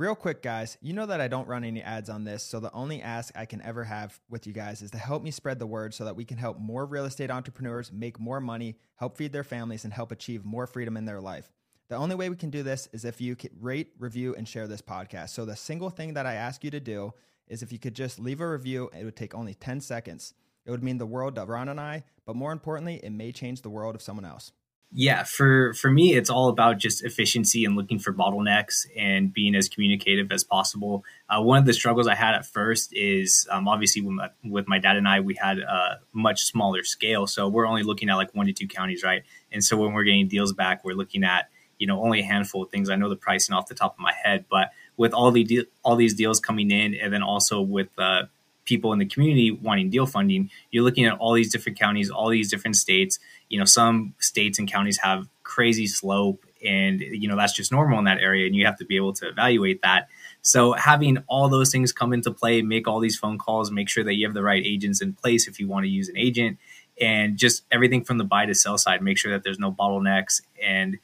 Real 0.00 0.14
quick, 0.14 0.40
guys, 0.40 0.78
you 0.80 0.94
know 0.94 1.04
that 1.04 1.20
I 1.20 1.28
don't 1.28 1.46
run 1.46 1.62
any 1.62 1.82
ads 1.82 2.08
on 2.08 2.24
this, 2.24 2.42
so 2.42 2.58
the 2.58 2.72
only 2.72 3.02
ask 3.02 3.36
I 3.36 3.44
can 3.44 3.60
ever 3.60 3.84
have 3.84 4.18
with 4.30 4.46
you 4.46 4.54
guys 4.54 4.80
is 4.80 4.90
to 4.92 4.96
help 4.96 5.22
me 5.22 5.30
spread 5.30 5.58
the 5.58 5.66
word 5.66 5.92
so 5.92 6.06
that 6.06 6.16
we 6.16 6.24
can 6.24 6.38
help 6.38 6.58
more 6.58 6.86
real 6.86 7.04
estate 7.04 7.30
entrepreneurs 7.30 7.92
make 7.92 8.18
more 8.18 8.40
money, 8.40 8.78
help 8.96 9.18
feed 9.18 9.34
their 9.34 9.44
families, 9.44 9.84
and 9.84 9.92
help 9.92 10.10
achieve 10.10 10.42
more 10.42 10.66
freedom 10.66 10.96
in 10.96 11.04
their 11.04 11.20
life. 11.20 11.50
The 11.90 11.96
only 11.96 12.14
way 12.14 12.28
we 12.28 12.36
can 12.36 12.50
do 12.50 12.62
this 12.62 12.88
is 12.92 13.04
if 13.04 13.20
you 13.20 13.34
could 13.34 13.50
rate, 13.60 13.90
review, 13.98 14.32
and 14.36 14.46
share 14.46 14.68
this 14.68 14.80
podcast. 14.80 15.30
So 15.30 15.44
the 15.44 15.56
single 15.56 15.90
thing 15.90 16.14
that 16.14 16.24
I 16.24 16.34
ask 16.34 16.62
you 16.62 16.70
to 16.70 16.78
do 16.78 17.12
is 17.48 17.64
if 17.64 17.72
you 17.72 17.80
could 17.80 17.94
just 17.94 18.20
leave 18.20 18.40
a 18.40 18.48
review, 18.48 18.88
it 18.96 19.04
would 19.04 19.16
take 19.16 19.34
only 19.34 19.54
10 19.54 19.80
seconds. 19.80 20.32
It 20.64 20.70
would 20.70 20.84
mean 20.84 20.98
the 20.98 21.06
world 21.06 21.34
to 21.34 21.44
Ron 21.44 21.68
and 21.68 21.80
I, 21.80 22.04
but 22.26 22.36
more 22.36 22.52
importantly, 22.52 23.00
it 23.02 23.10
may 23.10 23.32
change 23.32 23.62
the 23.62 23.70
world 23.70 23.96
of 23.96 24.02
someone 24.02 24.24
else. 24.24 24.52
Yeah, 24.92 25.24
for 25.24 25.72
for 25.74 25.90
me, 25.90 26.14
it's 26.14 26.30
all 26.30 26.48
about 26.48 26.78
just 26.78 27.04
efficiency 27.04 27.64
and 27.64 27.76
looking 27.76 27.98
for 27.98 28.12
bottlenecks 28.12 28.86
and 28.96 29.32
being 29.32 29.54
as 29.54 29.68
communicative 29.68 30.32
as 30.32 30.42
possible. 30.42 31.04
Uh, 31.28 31.42
one 31.42 31.58
of 31.58 31.64
the 31.64 31.72
struggles 31.72 32.08
I 32.08 32.16
had 32.16 32.34
at 32.34 32.44
first 32.44 32.92
is 32.92 33.48
um, 33.50 33.68
obviously 33.68 34.02
with 34.02 34.14
my, 34.14 34.30
with 34.44 34.68
my, 34.68 34.78
dad 34.78 34.96
and 34.96 35.06
I, 35.08 35.20
we 35.20 35.36
had 35.40 35.58
a 35.58 36.00
much 36.12 36.42
smaller 36.42 36.82
scale, 36.82 37.28
so 37.28 37.48
we're 37.48 37.66
only 37.66 37.84
looking 37.84 38.10
at 38.10 38.14
like 38.14 38.34
one 38.34 38.46
to 38.46 38.52
two 38.52 38.66
counties, 38.66 39.04
right? 39.04 39.22
And 39.52 39.62
so 39.62 39.76
when 39.76 39.92
we're 39.92 40.04
getting 40.04 40.26
deals 40.28 40.52
back, 40.52 40.84
we're 40.84 40.94
looking 40.94 41.22
at 41.22 41.48
you 41.80 41.86
know 41.86 42.00
only 42.00 42.20
a 42.20 42.24
handful 42.24 42.62
of 42.62 42.70
things. 42.70 42.88
I 42.88 42.94
know 42.94 43.08
the 43.08 43.16
pricing 43.16 43.56
off 43.56 43.66
the 43.66 43.74
top 43.74 43.94
of 43.94 43.98
my 43.98 44.12
head, 44.22 44.44
but 44.48 44.70
with 44.96 45.12
all 45.12 45.32
the 45.32 45.42
de- 45.42 45.66
all 45.82 45.96
these 45.96 46.14
deals 46.14 46.38
coming 46.38 46.70
in, 46.70 46.94
and 46.94 47.12
then 47.12 47.22
also 47.22 47.60
with 47.60 47.88
uh, 47.98 48.24
people 48.66 48.92
in 48.92 49.00
the 49.00 49.06
community 49.06 49.50
wanting 49.50 49.90
deal 49.90 50.06
funding, 50.06 50.50
you're 50.70 50.84
looking 50.84 51.06
at 51.06 51.18
all 51.18 51.32
these 51.32 51.50
different 51.50 51.78
counties, 51.78 52.10
all 52.10 52.28
these 52.28 52.50
different 52.50 52.76
states. 52.76 53.18
You 53.48 53.58
know, 53.58 53.64
some 53.64 54.14
states 54.20 54.58
and 54.60 54.70
counties 54.70 54.98
have 54.98 55.26
crazy 55.42 55.86
slope, 55.86 56.44
and 56.64 57.00
you 57.00 57.26
know 57.26 57.34
that's 57.34 57.54
just 57.54 57.72
normal 57.72 57.98
in 57.98 58.04
that 58.04 58.18
area, 58.18 58.46
and 58.46 58.54
you 58.54 58.66
have 58.66 58.76
to 58.76 58.84
be 58.84 58.96
able 58.96 59.14
to 59.14 59.28
evaluate 59.28 59.80
that. 59.82 60.08
So 60.42 60.72
having 60.74 61.18
all 61.28 61.48
those 61.48 61.72
things 61.72 61.92
come 61.92 62.12
into 62.12 62.30
play, 62.30 62.60
make 62.60 62.86
all 62.86 63.00
these 63.00 63.18
phone 63.18 63.38
calls, 63.38 63.70
make 63.70 63.88
sure 63.88 64.04
that 64.04 64.14
you 64.14 64.26
have 64.26 64.34
the 64.34 64.42
right 64.42 64.62
agents 64.64 65.00
in 65.00 65.14
place 65.14 65.48
if 65.48 65.58
you 65.58 65.66
want 65.66 65.84
to 65.84 65.88
use 65.88 66.10
an 66.10 66.18
agent, 66.18 66.58
and 67.00 67.38
just 67.38 67.64
everything 67.72 68.04
from 68.04 68.18
the 68.18 68.24
buy 68.24 68.44
to 68.44 68.54
sell 68.54 68.76
side, 68.76 69.00
make 69.00 69.16
sure 69.16 69.32
that 69.32 69.44
there's 69.44 69.58
no 69.58 69.72
bottlenecks 69.72 70.42
and 70.62 70.98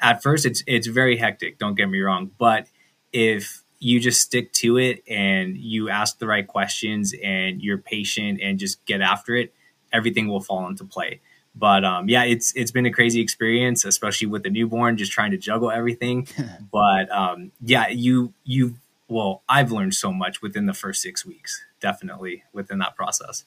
at 0.00 0.22
first 0.22 0.46
it's 0.46 0.62
it's 0.66 0.86
very 0.86 1.16
hectic 1.16 1.58
don't 1.58 1.74
get 1.74 1.88
me 1.88 2.00
wrong 2.00 2.30
but 2.38 2.66
if 3.12 3.62
you 3.78 4.00
just 4.00 4.20
stick 4.20 4.52
to 4.52 4.78
it 4.78 5.02
and 5.08 5.56
you 5.56 5.88
ask 5.88 6.18
the 6.18 6.26
right 6.26 6.46
questions 6.46 7.14
and 7.22 7.62
you're 7.62 7.78
patient 7.78 8.40
and 8.42 8.58
just 8.58 8.84
get 8.86 9.00
after 9.00 9.34
it 9.34 9.52
everything 9.92 10.28
will 10.28 10.40
fall 10.40 10.66
into 10.66 10.84
play. 10.84 11.20
But 11.54 11.84
um, 11.84 12.08
yeah 12.08 12.24
it's 12.24 12.52
it's 12.54 12.70
been 12.70 12.86
a 12.86 12.92
crazy 12.92 13.20
experience 13.20 13.84
especially 13.84 14.28
with 14.28 14.42
the 14.42 14.50
newborn 14.50 14.96
just 14.96 15.12
trying 15.12 15.30
to 15.30 15.36
juggle 15.36 15.70
everything. 15.70 16.28
But 16.72 17.10
um, 17.10 17.52
yeah 17.60 17.88
you 17.88 18.34
you 18.44 18.76
well 19.08 19.42
i've 19.48 19.70
learned 19.70 19.94
so 19.94 20.12
much 20.12 20.42
within 20.42 20.66
the 20.66 20.74
first 20.74 21.00
six 21.00 21.24
weeks 21.24 21.64
definitely 21.80 22.42
within 22.52 22.78
that 22.78 22.96
process. 22.96 23.44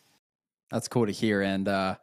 That's 0.72 0.88
cool 0.88 1.06
to 1.06 1.12
hear. 1.12 1.42
And 1.42 1.68
uh 1.68 1.96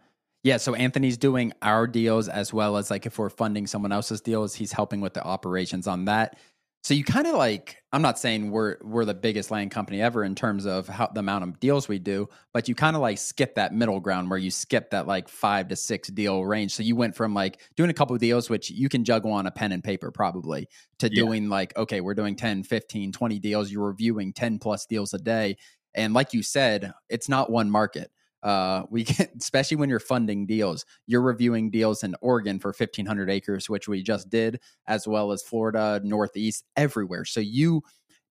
yeah, 0.46 0.58
so 0.58 0.76
Anthony's 0.76 1.16
doing 1.16 1.52
our 1.60 1.88
deals 1.88 2.28
as 2.28 2.52
well 2.52 2.76
as 2.76 2.88
like 2.88 3.04
if 3.04 3.18
we're 3.18 3.30
funding 3.30 3.66
someone 3.66 3.90
else's 3.90 4.20
deals, 4.20 4.54
he's 4.54 4.70
helping 4.70 5.00
with 5.00 5.12
the 5.12 5.24
operations 5.24 5.88
on 5.88 6.04
that. 6.04 6.38
So 6.84 6.94
you 6.94 7.02
kind 7.02 7.26
of 7.26 7.34
like 7.34 7.82
I'm 7.92 8.00
not 8.00 8.16
saying 8.16 8.52
we're 8.52 8.76
we're 8.80 9.04
the 9.04 9.12
biggest 9.12 9.50
land 9.50 9.72
company 9.72 10.00
ever 10.00 10.22
in 10.22 10.36
terms 10.36 10.64
of 10.64 10.86
how 10.86 11.08
the 11.08 11.18
amount 11.18 11.42
of 11.42 11.58
deals 11.58 11.88
we 11.88 11.98
do, 11.98 12.28
but 12.54 12.68
you 12.68 12.76
kind 12.76 12.94
of 12.94 13.02
like 13.02 13.18
skip 13.18 13.56
that 13.56 13.74
middle 13.74 13.98
ground 13.98 14.30
where 14.30 14.38
you 14.38 14.52
skip 14.52 14.90
that 14.90 15.08
like 15.08 15.28
5 15.28 15.66
to 15.66 15.74
6 15.74 16.08
deal 16.10 16.44
range. 16.44 16.72
So 16.72 16.84
you 16.84 16.94
went 16.94 17.16
from 17.16 17.34
like 17.34 17.60
doing 17.74 17.90
a 17.90 17.94
couple 17.94 18.14
of 18.14 18.20
deals 18.20 18.48
which 18.48 18.70
you 18.70 18.88
can 18.88 19.02
juggle 19.02 19.32
on 19.32 19.48
a 19.48 19.50
pen 19.50 19.72
and 19.72 19.82
paper 19.82 20.12
probably 20.12 20.68
to 21.00 21.08
yeah. 21.08 21.24
doing 21.24 21.48
like 21.48 21.76
okay, 21.76 22.00
we're 22.00 22.14
doing 22.14 22.36
10, 22.36 22.62
15, 22.62 23.10
20 23.10 23.38
deals, 23.40 23.72
you're 23.72 23.88
reviewing 23.88 24.32
10 24.32 24.60
plus 24.60 24.86
deals 24.86 25.12
a 25.12 25.18
day. 25.18 25.56
And 25.96 26.14
like 26.14 26.32
you 26.32 26.44
said, 26.44 26.92
it's 27.08 27.28
not 27.28 27.50
one 27.50 27.68
market 27.68 28.12
uh, 28.42 28.82
we 28.90 29.04
get, 29.04 29.30
especially 29.40 29.76
when 29.76 29.88
you're 29.88 30.00
funding 30.00 30.46
deals, 30.46 30.84
you're 31.06 31.22
reviewing 31.22 31.70
deals 31.70 32.02
in 32.02 32.14
Oregon 32.20 32.58
for 32.58 32.68
1,500 32.68 33.30
acres, 33.30 33.68
which 33.68 33.88
we 33.88 34.02
just 34.02 34.30
did, 34.30 34.60
as 34.86 35.06
well 35.06 35.32
as 35.32 35.42
Florida, 35.42 36.00
Northeast, 36.04 36.64
everywhere. 36.76 37.24
So 37.24 37.40
you 37.40 37.82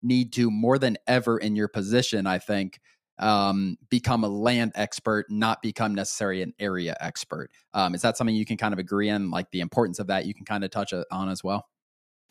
need 0.02 0.34
to 0.34 0.52
more 0.52 0.78
than 0.78 0.98
ever 1.08 1.38
in 1.38 1.56
your 1.56 1.68
position, 1.68 2.28
I 2.28 2.40
think, 2.40 2.80
um, 3.18 3.78
become 3.90 4.24
a 4.24 4.28
land 4.28 4.74
expert, 4.76 5.26
not 5.30 5.62
become 5.62 5.96
necessarily 5.96 6.42
an 6.42 6.54
area 6.60 6.96
expert. 7.00 7.50
Um, 7.74 7.96
is 7.96 8.02
that 8.02 8.18
something 8.18 8.36
you 8.36 8.46
can 8.46 8.58
kind 8.58 8.74
of 8.74 8.80
agree 8.80 9.10
on? 9.10 9.32
Like 9.32 9.52
the 9.52 9.62
importance 9.62 10.00
of 10.00 10.08
that, 10.08 10.26
you 10.26 10.34
can 10.34 10.46
kind 10.46 10.64
of 10.64 10.72
touch 10.72 10.94
on 11.12 11.30
as 11.30 11.44
well. 11.44 11.66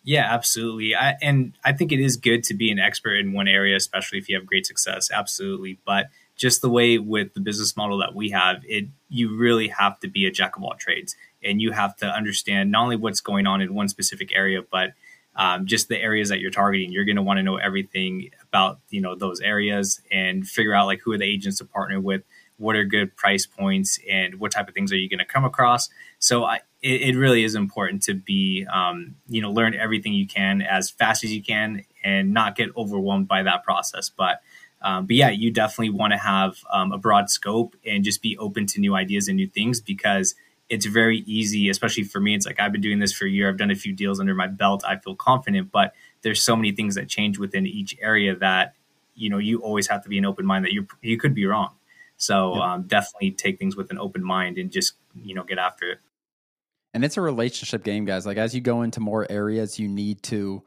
Yeah, 0.05 0.27
absolutely. 0.31 0.95
I, 0.95 1.17
and 1.23 1.57
I 1.65 1.73
think 1.73 1.91
it 1.91 1.99
is 1.99 2.19
good 2.19 2.45
to 2.45 2.55
be 2.55 2.71
an 2.71 2.79
expert 2.79 3.15
in 3.15 3.33
one 3.33 3.49
area, 3.49 3.75
especially 3.75 4.19
if 4.19 4.29
you 4.29 4.37
have 4.37 4.45
great 4.45 4.67
success. 4.67 5.11
Absolutely. 5.11 5.81
But 5.87 6.07
just 6.37 6.63
the 6.63 6.69
way 6.69 6.99
with 6.99 7.35
the 7.35 7.41
business 7.41 7.77
model 7.77 7.99
that 7.99 8.15
we 8.15 8.31
have, 8.31 8.63
it 8.65 8.87
you 9.09 9.37
really 9.37 9.69
have 9.69 10.01
to 10.01 10.09
be 10.09 10.27
a 10.27 10.31
jack 10.31 10.57
of 10.57 10.63
all 10.63 10.75
trades, 10.79 11.17
and 11.43 11.61
you 11.61 11.73
have 11.73 11.97
to 11.97 12.07
understand 12.07 12.71
not 12.71 12.83
only 12.83 12.97
what's 12.97 13.21
going 13.21 13.47
on 13.47 13.61
in 13.61 13.75
one 13.75 13.89
specific 13.89 14.31
area, 14.35 14.61
but 14.63 14.95
um, 15.37 15.67
just 15.67 15.89
the 15.89 16.01
areas 16.01 16.29
that 16.29 16.41
you're 16.41 16.51
targeting. 16.51 16.93
You're 16.93 17.05
going 17.05 17.17
to 17.17 17.23
want 17.23 17.39
to 17.39 17.43
know 17.43 17.57
everything 17.57 18.31
about 18.43 18.81
you 18.91 19.01
know 19.01 19.15
those 19.15 19.41
areas 19.41 20.01
and 20.11 20.47
figure 20.47 20.75
out 20.75 20.87
like 20.87 21.01
who 21.05 21.13
are 21.13 21.19
the 21.19 21.25
agents 21.25 21.59
to 21.59 21.65
partner 21.65 22.01
with, 22.01 22.23
what 22.57 22.77
are 22.77 22.85
good 22.85 23.17
price 23.17 23.47
points, 23.47 23.99
and 24.11 24.37
what 24.37 24.53
type 24.53 24.69
of 24.69 24.75
things 24.75 24.93
are 24.93 24.97
you 24.97 25.09
going 25.09 25.19
to 25.19 25.25
come 25.25 25.45
across. 25.45 25.89
So 26.19 26.45
I, 26.45 26.61
it, 26.83 27.03
it, 27.03 27.17
really 27.17 27.45
is 27.45 27.55
important 27.55 28.03
to 28.05 28.15
be 28.15 28.67
um, 28.73 29.17
you 29.29 29.43
know 29.43 29.51
learn 29.51 29.75
everything 29.75 30.15
you 30.15 30.27
can 30.27 30.63
as 30.63 30.91
fast 30.91 31.25
as 31.25 31.33
you 31.33 31.43
can 31.43 31.85
and 32.05 32.33
not 32.33 32.57
get 32.57 32.71
overwhelmed 32.77 33.27
by 33.27 33.43
that 33.43 33.65
process. 33.65 34.11
But 34.11 34.41
um, 34.85 35.07
but 35.07 35.17
yeah, 35.17 35.31
you 35.31 35.51
definitely 35.51 35.91
want 35.91 36.13
to 36.13 36.19
have 36.19 36.59
um, 36.71 36.93
a 36.93 36.99
broad 36.99 37.31
scope 37.31 37.75
and 37.87 38.05
just 38.05 38.21
be 38.21 38.37
open 38.37 38.67
to 38.67 38.81
new 38.81 38.95
ideas 38.95 39.29
and 39.29 39.37
new 39.37 39.49
things 39.49 39.81
because 39.81 40.35
it's 40.69 40.85
very 40.85 41.21
easy, 41.21 41.71
especially 41.71 42.05
for 42.05 42.21
me. 42.21 42.35
It's 42.35 42.45
like 42.45 42.61
I've 42.61 42.71
been 42.71 42.83
doing 42.83 42.99
this 42.99 43.11
for 43.13 43.25
a 43.25 43.31
year. 43.31 43.49
I've 43.49 43.57
done 43.57 43.71
a 43.71 43.75
few 43.75 43.95
deals 43.95 44.21
under 44.21 44.35
my 44.35 44.47
belt. 44.47 44.85
I 44.87 44.97
feel 44.99 45.17
confident, 45.17 45.73
but 45.73 45.95
there's 46.21 46.43
so 46.43 46.55
many 46.55 46.71
things 46.71 46.97
that 46.97 47.09
change 47.09 47.39
within 47.39 47.67
each 47.67 47.97
area 48.01 48.37
that 48.37 48.75
you 49.15 49.31
know 49.31 49.39
you 49.39 49.61
always 49.61 49.87
have 49.87 50.03
to 50.03 50.11
be 50.11 50.19
an 50.19 50.27
open 50.27 50.45
mind 50.45 50.67
that 50.67 50.73
you 50.73 50.87
you 51.01 51.19
could 51.19 51.35
be 51.35 51.47
wrong. 51.47 51.75
So 52.19 52.55
yeah. 52.55 52.75
um, 52.75 52.83
definitely 52.83 53.31
take 53.31 53.59
things 53.59 53.77
with 53.77 53.91
an 53.91 53.99
open 53.99 54.23
mind 54.23 54.59
and 54.59 54.71
just 54.71 54.95
you 55.15 55.35
know 55.35 55.45
get 55.45 55.59
after 55.59 55.93
it. 55.93 55.99
And 56.93 57.05
it's 57.05 57.17
a 57.17 57.23
relationship 57.23 57.85
game, 57.85 58.05
guys. 58.05 58.27
Like 58.27 58.37
as 58.37 58.55
you 58.55 58.61
go 58.61 58.83
into 58.83 59.01
more 59.01 59.27
areas, 59.31 59.79
you 59.79 59.89
need 59.89 60.23
to 60.25 60.63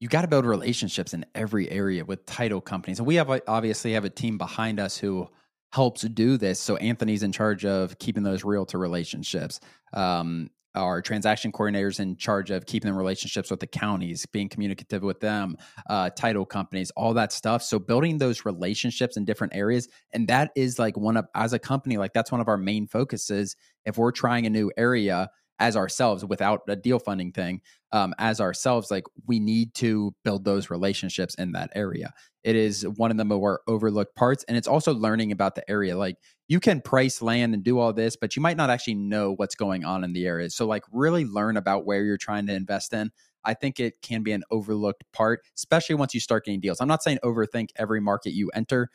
you 0.00 0.08
got 0.08 0.22
to 0.22 0.28
build 0.28 0.44
relationships 0.44 1.14
in 1.14 1.24
every 1.34 1.70
area 1.70 2.04
with 2.04 2.26
title 2.26 2.60
companies. 2.60 2.98
And 2.98 3.06
we 3.06 3.14
have 3.16 3.30
obviously 3.46 3.92
have 3.92 4.04
a 4.04 4.10
team 4.10 4.38
behind 4.38 4.80
us 4.80 4.98
who 4.98 5.28
helps 5.72 6.02
do 6.02 6.36
this. 6.36 6.60
So 6.60 6.76
Anthony's 6.76 7.22
in 7.22 7.32
charge 7.32 7.64
of 7.64 7.98
keeping 7.98 8.22
those 8.22 8.44
realtor 8.44 8.78
relationships. 8.78 9.60
Um, 9.92 10.50
our 10.74 11.00
transaction 11.00 11.52
coordinators 11.52 12.00
in 12.00 12.16
charge 12.16 12.50
of 12.50 12.66
keeping 12.66 12.90
the 12.90 12.96
relationships 12.96 13.50
with 13.50 13.60
the 13.60 13.66
counties, 13.66 14.26
being 14.26 14.48
communicative 14.48 15.02
with 15.02 15.20
them, 15.20 15.56
uh, 15.88 16.10
title 16.10 16.44
companies, 16.44 16.90
all 16.96 17.14
that 17.14 17.32
stuff. 17.32 17.62
So 17.62 17.78
building 17.78 18.18
those 18.18 18.44
relationships 18.44 19.16
in 19.16 19.24
different 19.24 19.54
areas, 19.54 19.88
and 20.12 20.26
that 20.28 20.50
is 20.56 20.78
like 20.78 20.96
one 20.96 21.16
of 21.16 21.26
as 21.34 21.52
a 21.52 21.58
company, 21.58 21.96
like 21.96 22.12
that's 22.12 22.32
one 22.32 22.40
of 22.40 22.48
our 22.48 22.56
main 22.56 22.86
focuses. 22.86 23.56
If 23.84 23.98
we're 23.98 24.10
trying 24.10 24.46
a 24.46 24.50
new 24.50 24.72
area, 24.76 25.30
as 25.58 25.76
ourselves 25.76 26.24
without 26.24 26.62
a 26.68 26.76
deal 26.76 26.98
funding 26.98 27.32
thing 27.32 27.60
um, 27.92 28.14
as 28.18 28.40
ourselves 28.40 28.90
like 28.90 29.04
we 29.26 29.38
need 29.38 29.72
to 29.74 30.14
build 30.24 30.44
those 30.44 30.70
relationships 30.70 31.34
in 31.36 31.52
that 31.52 31.70
area 31.74 32.12
it 32.42 32.56
is 32.56 32.86
one 32.96 33.10
of 33.10 33.16
the 33.16 33.24
more 33.24 33.60
overlooked 33.66 34.14
parts 34.16 34.44
and 34.48 34.56
it's 34.56 34.68
also 34.68 34.92
learning 34.92 35.32
about 35.32 35.54
the 35.54 35.68
area 35.70 35.96
like 35.96 36.16
you 36.48 36.60
can 36.60 36.80
price 36.80 37.22
land 37.22 37.54
and 37.54 37.62
do 37.62 37.78
all 37.78 37.92
this 37.92 38.16
but 38.16 38.34
you 38.36 38.42
might 38.42 38.56
not 38.56 38.70
actually 38.70 38.94
know 38.94 39.32
what's 39.34 39.54
going 39.54 39.84
on 39.84 40.04
in 40.04 40.12
the 40.12 40.26
area 40.26 40.50
so 40.50 40.66
like 40.66 40.82
really 40.92 41.24
learn 41.24 41.56
about 41.56 41.86
where 41.86 42.02
you're 42.02 42.18
trying 42.18 42.46
to 42.46 42.54
invest 42.54 42.92
in 42.92 43.10
i 43.44 43.54
think 43.54 43.78
it 43.78 43.94
can 44.02 44.22
be 44.22 44.32
an 44.32 44.42
overlooked 44.50 45.04
part 45.12 45.40
especially 45.56 45.94
once 45.94 46.14
you 46.14 46.20
start 46.20 46.44
getting 46.44 46.60
deals 46.60 46.80
i'm 46.80 46.88
not 46.88 47.02
saying 47.02 47.18
overthink 47.24 47.68
every 47.76 48.00
market 48.00 48.32
you 48.32 48.50
enter 48.54 48.90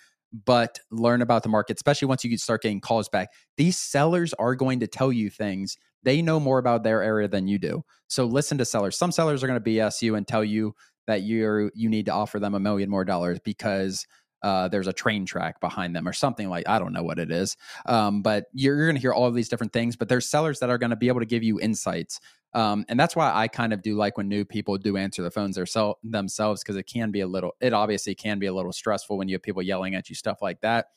but 0.45 0.79
learn 0.91 1.21
about 1.21 1.43
the 1.43 1.49
market, 1.49 1.77
especially 1.77 2.07
once 2.07 2.23
you 2.23 2.37
start 2.37 2.61
getting 2.61 2.81
calls 2.81 3.09
back. 3.09 3.29
These 3.57 3.77
sellers 3.77 4.33
are 4.35 4.55
going 4.55 4.79
to 4.81 4.87
tell 4.87 5.11
you 5.11 5.29
things. 5.29 5.77
They 6.03 6.21
know 6.21 6.39
more 6.39 6.59
about 6.59 6.83
their 6.83 7.01
area 7.01 7.27
than 7.27 7.47
you 7.47 7.57
do. 7.57 7.83
So 8.07 8.25
listen 8.25 8.57
to 8.57 8.65
sellers. 8.65 8.97
Some 8.97 9.11
sellers 9.11 9.43
are 9.43 9.47
going 9.47 9.61
to 9.61 9.69
BS 9.69 10.01
you 10.01 10.15
and 10.15 10.27
tell 10.27 10.43
you 10.43 10.73
that 11.07 11.23
you're 11.23 11.71
you 11.73 11.89
need 11.89 12.05
to 12.05 12.13
offer 12.13 12.39
them 12.39 12.55
a 12.55 12.59
million 12.59 12.89
more 12.89 13.05
dollars 13.05 13.39
because 13.43 14.05
uh, 14.41 14.67
there's 14.69 14.87
a 14.87 14.93
train 14.93 15.25
track 15.25 15.59
behind 15.59 15.95
them 15.95 16.07
or 16.07 16.13
something 16.13 16.49
like 16.49 16.67
I 16.67 16.79
don't 16.79 16.93
know 16.93 17.03
what 17.03 17.19
it 17.19 17.31
is. 17.31 17.57
Um, 17.85 18.21
but 18.21 18.45
you're, 18.53 18.77
you're 18.77 18.85
going 18.85 18.95
to 18.95 19.01
hear 19.01 19.13
all 19.13 19.25
of 19.25 19.33
these 19.33 19.49
different 19.49 19.73
things. 19.73 19.95
But 19.95 20.07
there's 20.07 20.29
sellers 20.29 20.59
that 20.59 20.69
are 20.69 20.77
going 20.77 20.91
to 20.91 20.95
be 20.95 21.07
able 21.07 21.19
to 21.19 21.25
give 21.25 21.43
you 21.43 21.59
insights, 21.59 22.19
um, 22.53 22.85
and 22.89 22.99
that's 22.99 23.15
why 23.15 23.31
I 23.33 23.47
kind 23.47 23.73
of 23.73 23.81
do 23.81 23.95
like 23.95 24.17
when 24.17 24.27
new 24.27 24.45
people 24.45 24.77
do 24.77 24.97
answer 24.97 25.21
the 25.21 25.31
phones 25.31 25.57
themselves 26.03 26.63
because 26.63 26.75
it 26.75 26.83
can 26.83 27.11
be 27.11 27.21
a 27.21 27.27
little. 27.27 27.55
It 27.59 27.73
obviously 27.73 28.15
can 28.15 28.39
be 28.39 28.47
a 28.47 28.53
little 28.53 28.73
stressful 28.73 29.17
when 29.17 29.27
you 29.27 29.35
have 29.35 29.43
people 29.43 29.61
yelling 29.61 29.95
at 29.95 30.09
you, 30.09 30.15
stuff 30.15 30.41
like 30.41 30.61
that. 30.61 30.87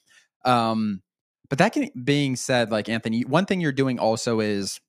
Um, 0.44 1.02
but 1.48 1.58
that 1.58 1.72
can, 1.72 1.90
being 2.04 2.36
said, 2.36 2.70
like 2.70 2.88
Anthony, 2.88 3.22
one 3.22 3.44
thing 3.44 3.60
you're 3.60 3.72
doing 3.72 3.98
also 3.98 4.40
is 4.40 4.80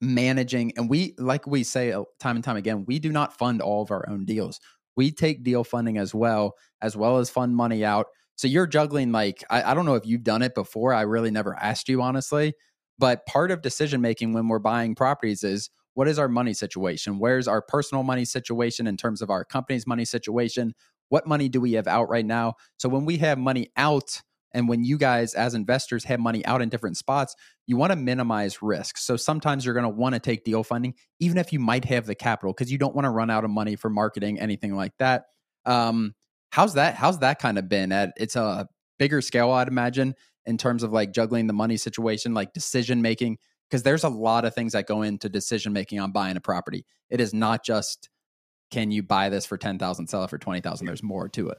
managing, 0.00 0.72
and 0.76 0.88
we 0.88 1.14
like 1.18 1.46
we 1.46 1.64
say 1.64 1.92
uh, 1.92 2.04
time 2.18 2.36
and 2.36 2.44
time 2.44 2.56
again, 2.56 2.84
we 2.86 2.98
do 2.98 3.12
not 3.12 3.36
fund 3.36 3.60
all 3.60 3.82
of 3.82 3.90
our 3.90 4.08
own 4.08 4.24
deals 4.24 4.60
we 4.96 5.10
take 5.10 5.42
deal 5.42 5.64
funding 5.64 5.98
as 5.98 6.14
well, 6.14 6.56
as 6.82 6.96
well 6.96 7.16
as 7.16 7.30
fund 7.30 7.56
money 7.56 7.84
out. 7.84 8.08
So 8.36 8.48
you're 8.48 8.66
juggling 8.66 9.12
like 9.12 9.44
I, 9.50 9.70
I 9.70 9.74
don't 9.74 9.86
know 9.86 9.94
if 9.94 10.06
you've 10.06 10.24
done 10.24 10.42
it 10.42 10.54
before. 10.54 10.92
I 10.92 11.02
really 11.02 11.30
never 11.30 11.56
asked 11.58 11.88
you 11.88 12.02
honestly, 12.02 12.54
but 12.98 13.24
part 13.26 13.50
of 13.50 13.62
decision 13.62 14.00
making 14.00 14.32
when 14.32 14.48
we're 14.48 14.58
buying 14.58 14.94
properties 14.94 15.44
is 15.44 15.70
what 15.94 16.08
is 16.08 16.18
our 16.18 16.28
money 16.28 16.54
situation? 16.54 17.18
Where's 17.18 17.48
our 17.48 17.60
personal 17.60 18.02
money 18.02 18.24
situation 18.24 18.86
in 18.86 18.96
terms 18.96 19.22
of 19.22 19.30
our 19.30 19.44
company's 19.44 19.86
money 19.86 20.04
situation? 20.04 20.74
What 21.08 21.26
money 21.26 21.48
do 21.48 21.60
we 21.60 21.72
have 21.72 21.88
out 21.88 22.08
right 22.08 22.24
now? 22.24 22.54
So 22.78 22.88
when 22.88 23.04
we 23.04 23.16
have 23.18 23.38
money 23.38 23.70
out, 23.76 24.20
and 24.52 24.68
when 24.68 24.84
you 24.84 24.98
guys, 24.98 25.34
as 25.34 25.54
investors, 25.54 26.04
have 26.04 26.20
money 26.20 26.44
out 26.44 26.62
in 26.62 26.68
different 26.68 26.96
spots, 26.96 27.36
you 27.66 27.76
want 27.76 27.92
to 27.92 27.96
minimize 27.96 28.62
risk. 28.62 28.98
So 28.98 29.16
sometimes 29.16 29.64
you're 29.64 29.74
going 29.74 29.84
to 29.84 29.88
want 29.88 30.14
to 30.14 30.20
take 30.20 30.44
deal 30.44 30.64
funding, 30.64 30.94
even 31.20 31.38
if 31.38 31.52
you 31.52 31.60
might 31.60 31.84
have 31.84 32.06
the 32.06 32.14
capital, 32.14 32.52
because 32.52 32.72
you 32.72 32.78
don't 32.78 32.94
want 32.94 33.04
to 33.04 33.10
run 33.10 33.30
out 33.30 33.44
of 33.44 33.50
money 33.50 33.76
for 33.76 33.90
marketing, 33.90 34.40
anything 34.40 34.74
like 34.74 34.92
that. 34.98 35.24
Um, 35.66 36.14
how's 36.50 36.74
that? 36.74 36.94
How's 36.94 37.20
that 37.20 37.38
kind 37.38 37.58
of 37.58 37.68
been? 37.68 37.92
At 37.92 38.12
it's 38.16 38.36
a 38.36 38.68
bigger 38.98 39.20
scale, 39.20 39.50
I'd 39.50 39.68
imagine, 39.68 40.14
in 40.46 40.58
terms 40.58 40.82
of 40.82 40.92
like 40.92 41.12
juggling 41.12 41.46
the 41.46 41.52
money 41.52 41.76
situation, 41.76 42.34
like 42.34 42.52
decision 42.52 43.02
making, 43.02 43.38
because 43.68 43.82
there's 43.82 44.04
a 44.04 44.08
lot 44.08 44.44
of 44.44 44.54
things 44.54 44.72
that 44.72 44.86
go 44.86 45.02
into 45.02 45.28
decision 45.28 45.72
making 45.72 46.00
on 46.00 46.12
buying 46.12 46.36
a 46.36 46.40
property. 46.40 46.84
It 47.08 47.20
is 47.20 47.32
not 47.32 47.64
just 47.64 48.08
can 48.70 48.90
you 48.90 49.02
buy 49.02 49.28
this 49.28 49.46
for 49.46 49.56
ten 49.56 49.78
thousand, 49.78 50.08
sell 50.08 50.24
it 50.24 50.30
for 50.30 50.38
twenty 50.38 50.60
thousand. 50.60 50.86
There's 50.86 51.02
more 51.02 51.28
to 51.28 51.50
it. 51.50 51.58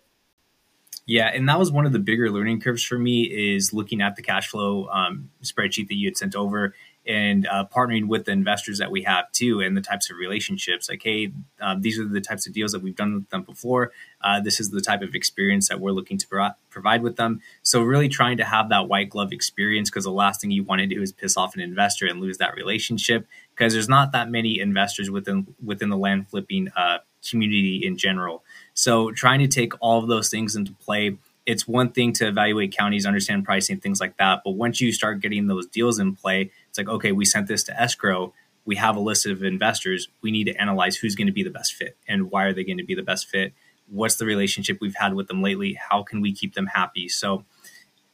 Yeah, 1.05 1.27
and 1.27 1.49
that 1.49 1.59
was 1.59 1.71
one 1.71 1.85
of 1.85 1.93
the 1.93 1.99
bigger 1.99 2.29
learning 2.29 2.61
curves 2.61 2.83
for 2.83 2.97
me 2.97 3.23
is 3.23 3.73
looking 3.73 4.01
at 4.01 4.15
the 4.15 4.21
cash 4.21 4.47
flow 4.49 4.87
um, 4.87 5.29
spreadsheet 5.43 5.87
that 5.87 5.95
you 5.95 6.07
had 6.07 6.17
sent 6.17 6.35
over 6.35 6.73
and 7.07 7.47
uh, 7.47 7.65
partnering 7.75 8.07
with 8.07 8.25
the 8.25 8.31
investors 8.31 8.77
that 8.77 8.91
we 8.91 9.01
have 9.01 9.31
too 9.31 9.59
and 9.59 9.75
the 9.75 9.81
types 9.81 10.11
of 10.11 10.17
relationships. 10.17 10.87
Like 10.87 11.01
hey 11.01 11.31
um, 11.59 11.81
these 11.81 11.97
are 11.97 12.05
the 12.05 12.21
types 12.21 12.45
of 12.45 12.53
deals 12.53 12.71
that 12.73 12.83
we've 12.83 12.95
done 12.95 13.15
with 13.15 13.29
them 13.29 13.41
before. 13.41 13.91
Uh, 14.21 14.39
this 14.39 14.59
is 14.59 14.69
the 14.69 14.81
type 14.81 15.01
of 15.01 15.15
experience 15.15 15.67
that 15.69 15.79
we're 15.79 15.91
looking 15.91 16.19
to 16.19 16.27
pro- 16.27 16.51
provide 16.69 17.01
with 17.01 17.15
them. 17.15 17.41
So 17.63 17.81
really 17.81 18.07
trying 18.07 18.37
to 18.37 18.45
have 18.45 18.69
that 18.69 18.87
white 18.87 19.09
glove 19.09 19.33
experience 19.33 19.89
because 19.89 20.03
the 20.03 20.11
last 20.11 20.41
thing 20.41 20.51
you 20.51 20.63
want 20.63 20.81
to 20.81 20.87
do 20.87 21.01
is 21.01 21.11
piss 21.11 21.37
off 21.37 21.55
an 21.55 21.61
investor 21.61 22.05
and 22.05 22.21
lose 22.21 22.37
that 22.37 22.55
relationship 22.55 23.27
because 23.55 23.73
there's 23.73 23.89
not 23.89 24.11
that 24.11 24.29
many 24.29 24.59
investors 24.59 25.09
within 25.09 25.47
within 25.63 25.89
the 25.89 25.97
land 25.97 26.29
flipping 26.29 26.69
uh, 26.75 26.99
community 27.27 27.81
in 27.83 27.97
general 27.97 28.43
so 28.81 29.11
trying 29.11 29.37
to 29.41 29.47
take 29.47 29.73
all 29.79 29.99
of 29.99 30.07
those 30.07 30.31
things 30.31 30.55
into 30.55 30.73
play, 30.73 31.15
it's 31.45 31.67
one 31.67 31.91
thing 31.91 32.13
to 32.13 32.27
evaluate 32.27 32.75
counties, 32.75 33.05
understand 33.05 33.45
pricing, 33.45 33.79
things 33.79 33.99
like 34.01 34.17
that. 34.17 34.41
But 34.43 34.55
once 34.55 34.81
you 34.81 34.91
start 34.91 35.19
getting 35.19 35.45
those 35.45 35.67
deals 35.67 35.99
in 35.99 36.15
play, 36.15 36.49
it's 36.67 36.79
like, 36.79 36.89
okay, 36.89 37.11
we 37.11 37.23
sent 37.23 37.45
this 37.45 37.63
to 37.65 37.79
escrow. 37.79 38.33
We 38.65 38.77
have 38.77 38.95
a 38.95 38.99
list 38.99 39.27
of 39.27 39.43
investors. 39.43 40.07
We 40.23 40.31
need 40.31 40.45
to 40.45 40.55
analyze 40.59 40.95
who's 40.95 41.13
going 41.13 41.27
to 41.27 41.31
be 41.31 41.43
the 41.43 41.51
best 41.51 41.75
fit 41.75 41.95
and 42.07 42.31
why 42.31 42.45
are 42.45 42.53
they 42.53 42.63
going 42.63 42.79
to 42.79 42.83
be 42.83 42.95
the 42.95 43.03
best 43.03 43.27
fit? 43.27 43.53
What's 43.87 44.15
the 44.15 44.25
relationship 44.25 44.79
we've 44.81 44.95
had 44.95 45.13
with 45.13 45.27
them 45.27 45.43
lately? 45.43 45.73
How 45.73 46.01
can 46.01 46.19
we 46.19 46.33
keep 46.33 46.55
them 46.55 46.65
happy? 46.65 47.07
So 47.07 47.45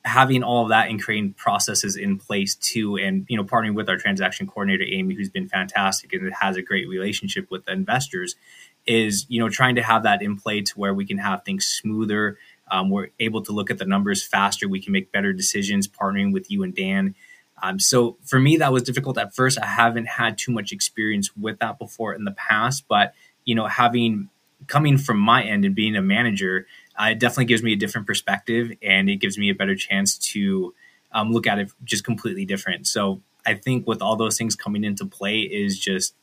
having 0.04 0.44
all 0.44 0.64
of 0.64 0.70
that 0.70 0.90
and 0.90 1.02
creating 1.02 1.34
processes 1.34 1.96
in 1.96 2.18
place 2.18 2.56
too 2.56 2.98
and 2.98 3.26
you 3.28 3.36
know 3.36 3.44
partnering 3.44 3.74
with 3.74 3.90
our 3.90 3.98
transaction 3.98 4.48
coordinator 4.48 4.86
amy 4.88 5.14
who's 5.14 5.30
been 5.30 5.50
fantastic 5.50 6.14
and 6.14 6.34
has 6.34 6.56
a 6.56 6.62
great 6.62 6.88
relationship 6.88 7.52
with 7.52 7.66
the 7.66 7.74
investors 7.74 8.36
is 8.88 9.26
you 9.30 9.40
know 9.40 9.50
trying 9.50 9.76
to 9.76 9.84
have 9.84 10.04
that 10.04 10.22
in 10.22 10.38
play 10.38 10.62
to 10.62 10.74
where 10.80 10.94
we 10.94 11.06
can 11.06 11.18
have 11.18 11.44
things 11.44 11.66
smoother. 11.66 12.38
Um, 12.70 12.90
we're 12.90 13.10
able 13.20 13.42
to 13.44 13.52
look 13.52 13.72
at 13.72 13.78
the 13.78 13.86
numbers 13.86 14.24
faster. 14.26 14.68
We 14.68 14.82
can 14.82 14.92
make 14.92 15.12
better 15.12 15.32
decisions 15.34 15.88
partnering 15.88 16.34
with 16.34 16.52
you 16.52 16.64
and 16.64 16.76
dan. 16.76 17.16
Um, 17.62 17.80
so 17.80 18.18
for 18.24 18.40
me 18.40 18.58
that 18.58 18.72
was 18.72 18.84
difficult 18.84 19.18
at 19.18 19.34
first. 19.36 19.58
I 19.62 19.66
haven't 19.66 20.08
had 20.08 20.38
too 20.38 20.52
much 20.52 20.72
experience 20.72 21.36
with 21.36 21.60
that 21.60 21.80
before 21.80 22.14
in 22.14 22.24
the 22.24 22.32
past 22.32 22.86
but 22.88 23.14
you 23.46 23.56
know 23.56 23.68
having 23.68 24.30
coming 24.68 24.98
from 24.98 25.18
my 25.20 25.44
end 25.44 25.66
and 25.66 25.76
being 25.76 25.96
a 25.96 26.02
manager 26.02 26.68
uh, 27.00 27.10
it 27.12 27.20
definitely 27.20 27.46
gives 27.46 27.62
me 27.62 27.74
a 27.74 27.76
different 27.76 28.08
perspective 28.08 28.72
and 28.82 29.10
it 29.10 29.18
gives 29.18 29.38
me 29.38 29.50
a 29.50 29.56
better 29.56 29.76
chance 29.76 30.18
to 30.18 30.74
um, 31.12 31.32
look 31.32 31.48
at 31.48 31.60
it 31.60 31.70
just 31.84 32.04
completely 32.04 32.46
different. 32.46 32.88
So 32.88 33.22
i 33.48 33.54
think 33.54 33.88
with 33.88 34.02
all 34.02 34.16
those 34.16 34.38
things 34.38 34.56
coming 34.56 34.84
into 34.84 35.06
play 35.06 35.40
is 35.40 35.80
just 35.80 36.14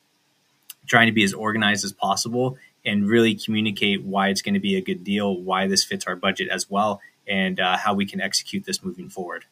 trying 0.86 1.06
to 1.06 1.12
be 1.12 1.24
as 1.24 1.32
organized 1.32 1.84
as 1.84 1.92
possible 1.92 2.56
and 2.84 3.08
really 3.08 3.34
communicate 3.34 4.02
why 4.04 4.28
it's 4.28 4.42
going 4.42 4.54
to 4.54 4.60
be 4.60 4.76
a 4.76 4.80
good 4.80 5.04
deal, 5.04 5.40
why 5.40 5.66
this 5.66 5.84
fits 5.84 6.06
our 6.06 6.16
budget 6.16 6.48
as 6.48 6.68
well, 6.68 7.00
and 7.26 7.60
uh, 7.60 7.76
how 7.76 7.94
we 7.94 8.06
can 8.06 8.20
execute 8.20 8.64
this 8.64 8.82
moving 8.84 9.08
forward. 9.08 9.46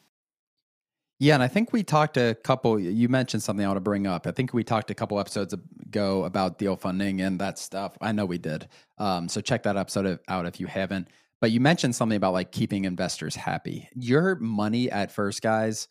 Yeah, 1.19 1.35
and 1.35 1.43
I 1.43 1.47
think 1.47 1.71
we 1.71 1.83
talked 1.83 2.17
a 2.17 2.35
couple. 2.43 2.79
You 2.79 3.07
mentioned 3.07 3.43
something 3.43 3.63
I 3.63 3.69
want 3.69 3.77
to 3.77 3.81
bring 3.81 4.07
up. 4.07 4.27
I 4.27 4.31
think 4.31 4.53
we 4.53 4.63
talked 4.63 4.91
a 4.91 4.95
couple 4.95 5.19
episodes 5.19 5.53
ago 5.53 6.25
about 6.25 6.59
deal 6.59 6.75
funding 6.75 7.21
and 7.21 7.39
that 7.39 7.57
stuff. 7.57 7.97
I 8.01 8.11
know 8.11 8.25
we 8.25 8.37
did. 8.37 8.67
Um, 8.97 9.29
so 9.29 9.39
check 9.39 9.63
that 9.63 9.77
episode 9.77 10.19
out 10.27 10.45
if 10.45 10.59
you 10.59 10.67
haven't. 10.67 11.07
But 11.39 11.51
you 11.51 11.59
mentioned 11.59 11.95
something 11.95 12.15
about 12.15 12.33
like 12.33 12.51
keeping 12.51 12.85
investors 12.85 13.35
happy. 13.35 13.89
Your 13.95 14.35
money 14.35 14.89
at 14.91 15.11
first, 15.11 15.41
guys, 15.41 15.87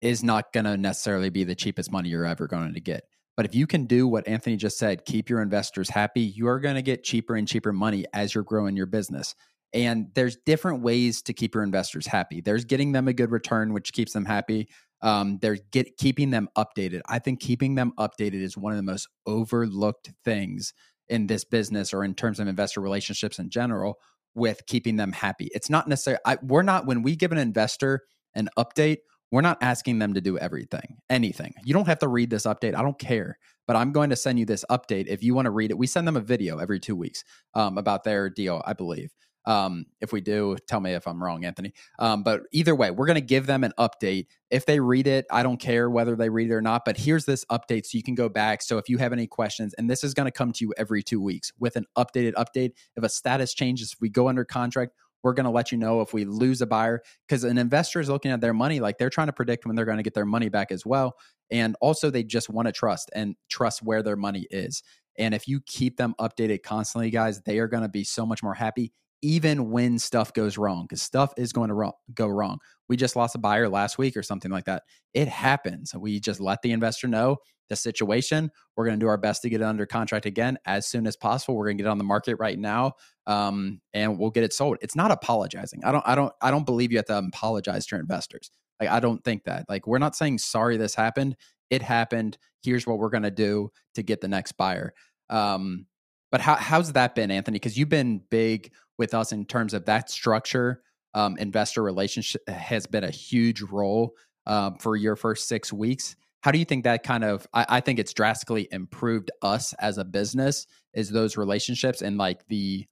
is 0.00 0.22
not 0.22 0.52
going 0.52 0.64
to 0.64 0.76
necessarily 0.76 1.30
be 1.30 1.44
the 1.44 1.54
cheapest 1.54 1.92
money 1.92 2.08
you're 2.08 2.26
ever 2.26 2.46
going 2.46 2.74
to 2.74 2.80
get 2.80 3.04
But 3.36 3.46
if 3.46 3.54
you 3.54 3.66
can 3.66 3.84
do 3.84 4.08
what 4.08 4.26
Anthony 4.26 4.56
just 4.56 4.78
said, 4.78 5.04
keep 5.04 5.28
your 5.28 5.42
investors 5.42 5.90
happy, 5.90 6.22
you 6.22 6.48
are 6.48 6.58
going 6.58 6.76
to 6.76 6.82
get 6.82 7.04
cheaper 7.04 7.36
and 7.36 7.46
cheaper 7.46 7.72
money 7.72 8.06
as 8.12 8.34
you're 8.34 8.44
growing 8.44 8.76
your 8.76 8.86
business. 8.86 9.34
And 9.72 10.08
there's 10.14 10.38
different 10.46 10.82
ways 10.82 11.20
to 11.22 11.34
keep 11.34 11.54
your 11.54 11.62
investors 11.62 12.06
happy. 12.06 12.40
There's 12.40 12.64
getting 12.64 12.92
them 12.92 13.08
a 13.08 13.12
good 13.12 13.30
return, 13.30 13.74
which 13.74 13.92
keeps 13.92 14.12
them 14.12 14.24
happy. 14.24 14.68
Um, 15.02 15.38
there's 15.42 15.60
get 15.70 15.98
keeping 15.98 16.30
them 16.30 16.48
updated. 16.56 17.02
I 17.06 17.18
think 17.18 17.40
keeping 17.40 17.74
them 17.74 17.92
updated 17.98 18.40
is 18.40 18.56
one 18.56 18.72
of 18.72 18.78
the 18.78 18.82
most 18.82 19.08
overlooked 19.26 20.12
things 20.24 20.72
in 21.08 21.26
this 21.26 21.44
business 21.44 21.92
or 21.92 22.04
in 22.04 22.14
terms 22.14 22.40
of 22.40 22.48
investor 22.48 22.80
relationships 22.80 23.38
in 23.38 23.50
general 23.50 23.98
with 24.34 24.64
keeping 24.66 24.96
them 24.96 25.12
happy. 25.12 25.50
It's 25.54 25.68
not 25.68 25.88
necessarily, 25.88 26.20
we're 26.42 26.62
not, 26.62 26.86
when 26.86 27.02
we 27.02 27.14
give 27.16 27.32
an 27.32 27.38
investor 27.38 28.02
an 28.34 28.48
update, 28.58 28.98
we're 29.30 29.40
not 29.40 29.58
asking 29.60 29.98
them 29.98 30.14
to 30.14 30.20
do 30.20 30.38
everything, 30.38 30.98
anything. 31.10 31.54
You 31.64 31.74
don't 31.74 31.86
have 31.86 31.98
to 32.00 32.08
read 32.08 32.30
this 32.30 32.44
update. 32.44 32.76
I 32.76 32.82
don't 32.82 32.98
care, 32.98 33.38
but 33.66 33.76
I'm 33.76 33.92
going 33.92 34.10
to 34.10 34.16
send 34.16 34.38
you 34.38 34.46
this 34.46 34.64
update. 34.70 35.06
If 35.08 35.22
you 35.22 35.34
want 35.34 35.46
to 35.46 35.50
read 35.50 35.70
it, 35.70 35.78
we 35.78 35.86
send 35.86 36.06
them 36.06 36.16
a 36.16 36.20
video 36.20 36.58
every 36.58 36.80
two 36.80 36.96
weeks 36.96 37.24
um, 37.54 37.78
about 37.78 38.04
their 38.04 38.30
deal, 38.30 38.62
I 38.64 38.72
believe. 38.72 39.12
Um, 39.46 39.86
if 40.00 40.12
we 40.12 40.20
do, 40.20 40.56
tell 40.66 40.80
me 40.80 40.94
if 40.94 41.06
I'm 41.06 41.22
wrong, 41.22 41.44
Anthony. 41.44 41.72
Um, 42.00 42.24
but 42.24 42.42
either 42.52 42.74
way, 42.74 42.90
we're 42.90 43.06
going 43.06 43.14
to 43.14 43.20
give 43.20 43.46
them 43.46 43.62
an 43.62 43.72
update. 43.78 44.26
If 44.50 44.66
they 44.66 44.80
read 44.80 45.06
it, 45.06 45.24
I 45.30 45.44
don't 45.44 45.58
care 45.58 45.88
whether 45.88 46.16
they 46.16 46.28
read 46.28 46.50
it 46.50 46.54
or 46.54 46.60
not, 46.60 46.84
but 46.84 46.96
here's 46.96 47.24
this 47.24 47.44
update 47.44 47.86
so 47.86 47.96
you 47.96 48.02
can 48.02 48.16
go 48.16 48.28
back. 48.28 48.60
So 48.60 48.78
if 48.78 48.88
you 48.88 48.98
have 48.98 49.12
any 49.12 49.28
questions, 49.28 49.72
and 49.74 49.88
this 49.88 50.02
is 50.02 50.14
going 50.14 50.26
to 50.26 50.32
come 50.32 50.52
to 50.52 50.64
you 50.64 50.74
every 50.76 51.02
two 51.02 51.20
weeks 51.20 51.52
with 51.60 51.76
an 51.76 51.86
updated 51.96 52.34
update. 52.34 52.72
If 52.96 53.04
a 53.04 53.08
status 53.08 53.54
changes, 53.54 53.92
if 53.92 54.00
we 54.00 54.08
go 54.08 54.28
under 54.28 54.44
contract, 54.44 54.92
we're 55.26 55.32
going 55.32 55.44
to 55.44 55.50
let 55.50 55.72
you 55.72 55.78
know 55.78 56.02
if 56.02 56.14
we 56.14 56.24
lose 56.24 56.62
a 56.62 56.66
buyer 56.68 57.02
because 57.26 57.42
an 57.42 57.58
investor 57.58 57.98
is 57.98 58.08
looking 58.08 58.30
at 58.30 58.40
their 58.40 58.54
money 58.54 58.78
like 58.78 58.96
they're 58.96 59.10
trying 59.10 59.26
to 59.26 59.32
predict 59.32 59.66
when 59.66 59.74
they're 59.74 59.84
going 59.84 59.96
to 59.96 60.04
get 60.04 60.14
their 60.14 60.24
money 60.24 60.48
back 60.48 60.70
as 60.70 60.86
well. 60.86 61.16
And 61.50 61.74
also, 61.80 62.10
they 62.10 62.22
just 62.22 62.48
want 62.48 62.66
to 62.66 62.72
trust 62.72 63.10
and 63.12 63.34
trust 63.48 63.82
where 63.82 64.04
their 64.04 64.14
money 64.14 64.46
is. 64.52 64.84
And 65.18 65.34
if 65.34 65.48
you 65.48 65.60
keep 65.66 65.96
them 65.96 66.14
updated 66.20 66.62
constantly, 66.62 67.10
guys, 67.10 67.40
they 67.42 67.58
are 67.58 67.66
going 67.66 67.82
to 67.82 67.88
be 67.88 68.04
so 68.04 68.24
much 68.24 68.40
more 68.40 68.54
happy, 68.54 68.92
even 69.20 69.72
when 69.72 69.98
stuff 69.98 70.32
goes 70.32 70.56
wrong 70.56 70.84
because 70.84 71.02
stuff 71.02 71.32
is 71.36 71.52
going 71.52 71.70
to 71.70 71.74
ro- 71.74 71.98
go 72.14 72.28
wrong. 72.28 72.58
We 72.88 72.96
just 72.96 73.16
lost 73.16 73.34
a 73.34 73.38
buyer 73.38 73.68
last 73.68 73.98
week 73.98 74.16
or 74.16 74.22
something 74.22 74.52
like 74.52 74.66
that. 74.66 74.84
It 75.12 75.26
happens. 75.26 75.92
We 75.92 76.20
just 76.20 76.40
let 76.40 76.62
the 76.62 76.70
investor 76.70 77.08
know 77.08 77.38
the 77.68 77.76
situation. 77.76 78.50
We're 78.76 78.84
going 78.84 78.98
to 78.98 79.04
do 79.04 79.08
our 79.08 79.16
best 79.16 79.42
to 79.42 79.50
get 79.50 79.60
it 79.60 79.64
under 79.64 79.86
contract 79.86 80.26
again 80.26 80.58
as 80.66 80.86
soon 80.86 81.06
as 81.06 81.16
possible. 81.16 81.56
We're 81.56 81.66
going 81.66 81.78
to 81.78 81.82
get 81.82 81.88
it 81.88 81.92
on 81.92 81.98
the 81.98 82.04
market 82.04 82.36
right 82.36 82.58
now, 82.58 82.92
um, 83.26 83.80
and 83.94 84.18
we'll 84.18 84.30
get 84.30 84.44
it 84.44 84.52
sold. 84.52 84.78
It's 84.80 84.96
not 84.96 85.10
apologizing. 85.10 85.84
I 85.84 85.92
don't. 85.92 86.04
I 86.06 86.14
don't. 86.14 86.32
I 86.42 86.50
don't 86.50 86.66
believe 86.66 86.92
you 86.92 86.98
have 86.98 87.06
to 87.06 87.18
apologize 87.18 87.86
to 87.86 87.96
your 87.96 88.00
investors. 88.00 88.50
Like 88.80 88.90
I 88.90 89.00
don't 89.00 89.22
think 89.24 89.44
that. 89.44 89.66
Like 89.68 89.86
we're 89.86 89.98
not 89.98 90.16
saying 90.16 90.38
sorry 90.38 90.76
this 90.76 90.94
happened. 90.94 91.36
It 91.70 91.82
happened. 91.82 92.38
Here's 92.62 92.86
what 92.86 92.98
we're 92.98 93.10
going 93.10 93.22
to 93.24 93.30
do 93.30 93.70
to 93.94 94.02
get 94.02 94.20
the 94.20 94.28
next 94.28 94.52
buyer. 94.52 94.92
Um, 95.30 95.86
but 96.30 96.40
how, 96.40 96.56
how's 96.56 96.92
that 96.92 97.14
been, 97.14 97.30
Anthony? 97.30 97.56
Because 97.56 97.78
you've 97.78 97.88
been 97.88 98.20
big 98.30 98.72
with 98.98 99.14
us 99.14 99.32
in 99.32 99.44
terms 99.46 99.74
of 99.74 99.84
that 99.86 100.10
structure. 100.10 100.82
Um, 101.14 101.36
investor 101.38 101.82
relationship 101.82 102.46
has 102.48 102.86
been 102.86 103.04
a 103.04 103.10
huge 103.10 103.62
role 103.62 104.14
um, 104.46 104.76
for 104.78 104.96
your 104.96 105.16
first 105.16 105.48
six 105.48 105.72
weeks. 105.72 106.16
How 106.46 106.52
do 106.52 106.60
you 106.60 106.64
think 106.64 106.84
that 106.84 107.02
kind 107.02 107.24
of? 107.24 107.44
I, 107.52 107.66
I 107.68 107.80
think 107.80 107.98
it's 107.98 108.12
drastically 108.12 108.68
improved 108.70 109.32
us 109.42 109.72
as 109.80 109.98
a 109.98 110.04
business. 110.04 110.68
Is 110.94 111.10
those 111.10 111.36
relationships 111.36 112.02
and 112.02 112.18
like 112.18 112.46
the 112.46 112.86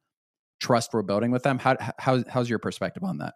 trust 0.58 0.92
we're 0.92 1.02
building 1.02 1.30
with 1.30 1.44
them? 1.44 1.60
How, 1.60 1.76
how 1.96 2.24
how's 2.28 2.50
your 2.50 2.58
perspective 2.58 3.04
on 3.04 3.18
that? 3.18 3.34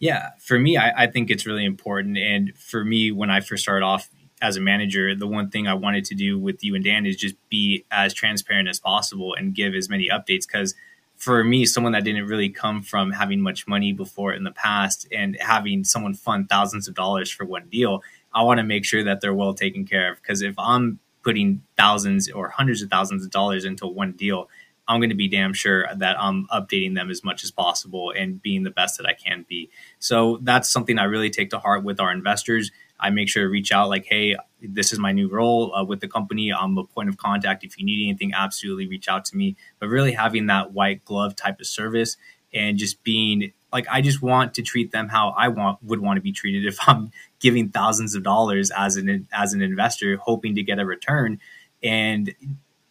Yeah, 0.00 0.30
for 0.40 0.58
me, 0.58 0.76
I, 0.76 1.04
I 1.04 1.06
think 1.06 1.30
it's 1.30 1.46
really 1.46 1.64
important. 1.64 2.18
And 2.18 2.58
for 2.58 2.84
me, 2.84 3.12
when 3.12 3.30
I 3.30 3.38
first 3.38 3.62
started 3.62 3.86
off, 3.86 4.10
as 4.42 4.56
a 4.56 4.60
manager, 4.60 5.14
the 5.14 5.28
one 5.28 5.48
thing 5.48 5.68
I 5.68 5.74
wanted 5.74 6.04
to 6.06 6.16
do 6.16 6.40
with 6.40 6.64
you 6.64 6.74
and 6.74 6.82
Dan 6.82 7.06
is 7.06 7.14
just 7.16 7.36
be 7.48 7.84
as 7.92 8.12
transparent 8.12 8.68
as 8.68 8.80
possible 8.80 9.32
and 9.32 9.54
give 9.54 9.76
as 9.76 9.88
many 9.88 10.08
updates. 10.08 10.44
Because 10.48 10.74
for 11.16 11.42
me, 11.42 11.66
someone 11.66 11.92
that 11.92 12.04
didn't 12.04 12.26
really 12.26 12.48
come 12.48 12.82
from 12.82 13.10
having 13.10 13.40
much 13.40 13.66
money 13.66 13.92
before 13.92 14.32
in 14.32 14.44
the 14.44 14.50
past 14.50 15.06
and 15.12 15.36
having 15.40 15.84
someone 15.84 16.14
fund 16.14 16.48
thousands 16.48 16.88
of 16.88 16.94
dollars 16.94 17.30
for 17.30 17.44
one 17.44 17.68
deal, 17.68 18.02
I 18.34 18.42
want 18.42 18.58
to 18.58 18.64
make 18.64 18.84
sure 18.84 19.02
that 19.04 19.20
they're 19.20 19.34
well 19.34 19.54
taken 19.54 19.86
care 19.86 20.12
of. 20.12 20.20
Because 20.20 20.42
if 20.42 20.54
I'm 20.58 20.98
putting 21.22 21.62
thousands 21.76 22.30
or 22.30 22.50
hundreds 22.50 22.82
of 22.82 22.90
thousands 22.90 23.24
of 23.24 23.30
dollars 23.30 23.64
into 23.64 23.86
one 23.86 24.12
deal, 24.12 24.48
I'm 24.88 25.00
going 25.00 25.10
to 25.10 25.16
be 25.16 25.28
damn 25.28 25.52
sure 25.52 25.86
that 25.96 26.20
I'm 26.20 26.46
updating 26.48 26.94
them 26.94 27.10
as 27.10 27.24
much 27.24 27.42
as 27.42 27.50
possible 27.50 28.12
and 28.12 28.40
being 28.40 28.62
the 28.62 28.70
best 28.70 28.98
that 28.98 29.06
I 29.06 29.14
can 29.14 29.44
be. 29.48 29.70
So 29.98 30.38
that's 30.42 30.68
something 30.70 30.98
I 30.98 31.04
really 31.04 31.30
take 31.30 31.50
to 31.50 31.58
heart 31.58 31.82
with 31.82 31.98
our 31.98 32.12
investors. 32.12 32.70
I 32.98 33.10
make 33.10 33.28
sure 33.28 33.42
to 33.44 33.48
reach 33.48 33.72
out 33.72 33.88
like, 33.88 34.06
hey, 34.06 34.36
this 34.60 34.92
is 34.92 34.98
my 34.98 35.12
new 35.12 35.28
role 35.28 35.74
uh, 35.74 35.84
with 35.84 36.00
the 36.00 36.08
company. 36.08 36.52
I'm 36.52 36.76
a 36.78 36.84
point 36.84 37.08
of 37.08 37.18
contact. 37.18 37.64
If 37.64 37.78
you 37.78 37.84
need 37.84 38.08
anything, 38.08 38.32
absolutely 38.34 38.86
reach 38.88 39.08
out 39.08 39.24
to 39.26 39.36
me. 39.36 39.56
But 39.78 39.88
really 39.88 40.12
having 40.12 40.46
that 40.46 40.72
white 40.72 41.04
glove 41.04 41.36
type 41.36 41.60
of 41.60 41.66
service 41.66 42.16
and 42.52 42.78
just 42.78 43.02
being 43.04 43.52
like, 43.72 43.86
I 43.90 44.00
just 44.00 44.22
want 44.22 44.54
to 44.54 44.62
treat 44.62 44.92
them 44.92 45.08
how 45.08 45.34
I 45.36 45.48
want 45.48 45.82
would 45.82 46.00
want 46.00 46.16
to 46.16 46.22
be 46.22 46.32
treated 46.32 46.64
if 46.66 46.78
I'm 46.88 47.10
giving 47.40 47.68
thousands 47.68 48.14
of 48.14 48.22
dollars 48.22 48.70
as 48.70 48.96
an 48.96 49.28
as 49.32 49.52
an 49.52 49.62
investor, 49.62 50.16
hoping 50.16 50.54
to 50.54 50.62
get 50.62 50.78
a 50.78 50.86
return. 50.86 51.40
And 51.82 52.34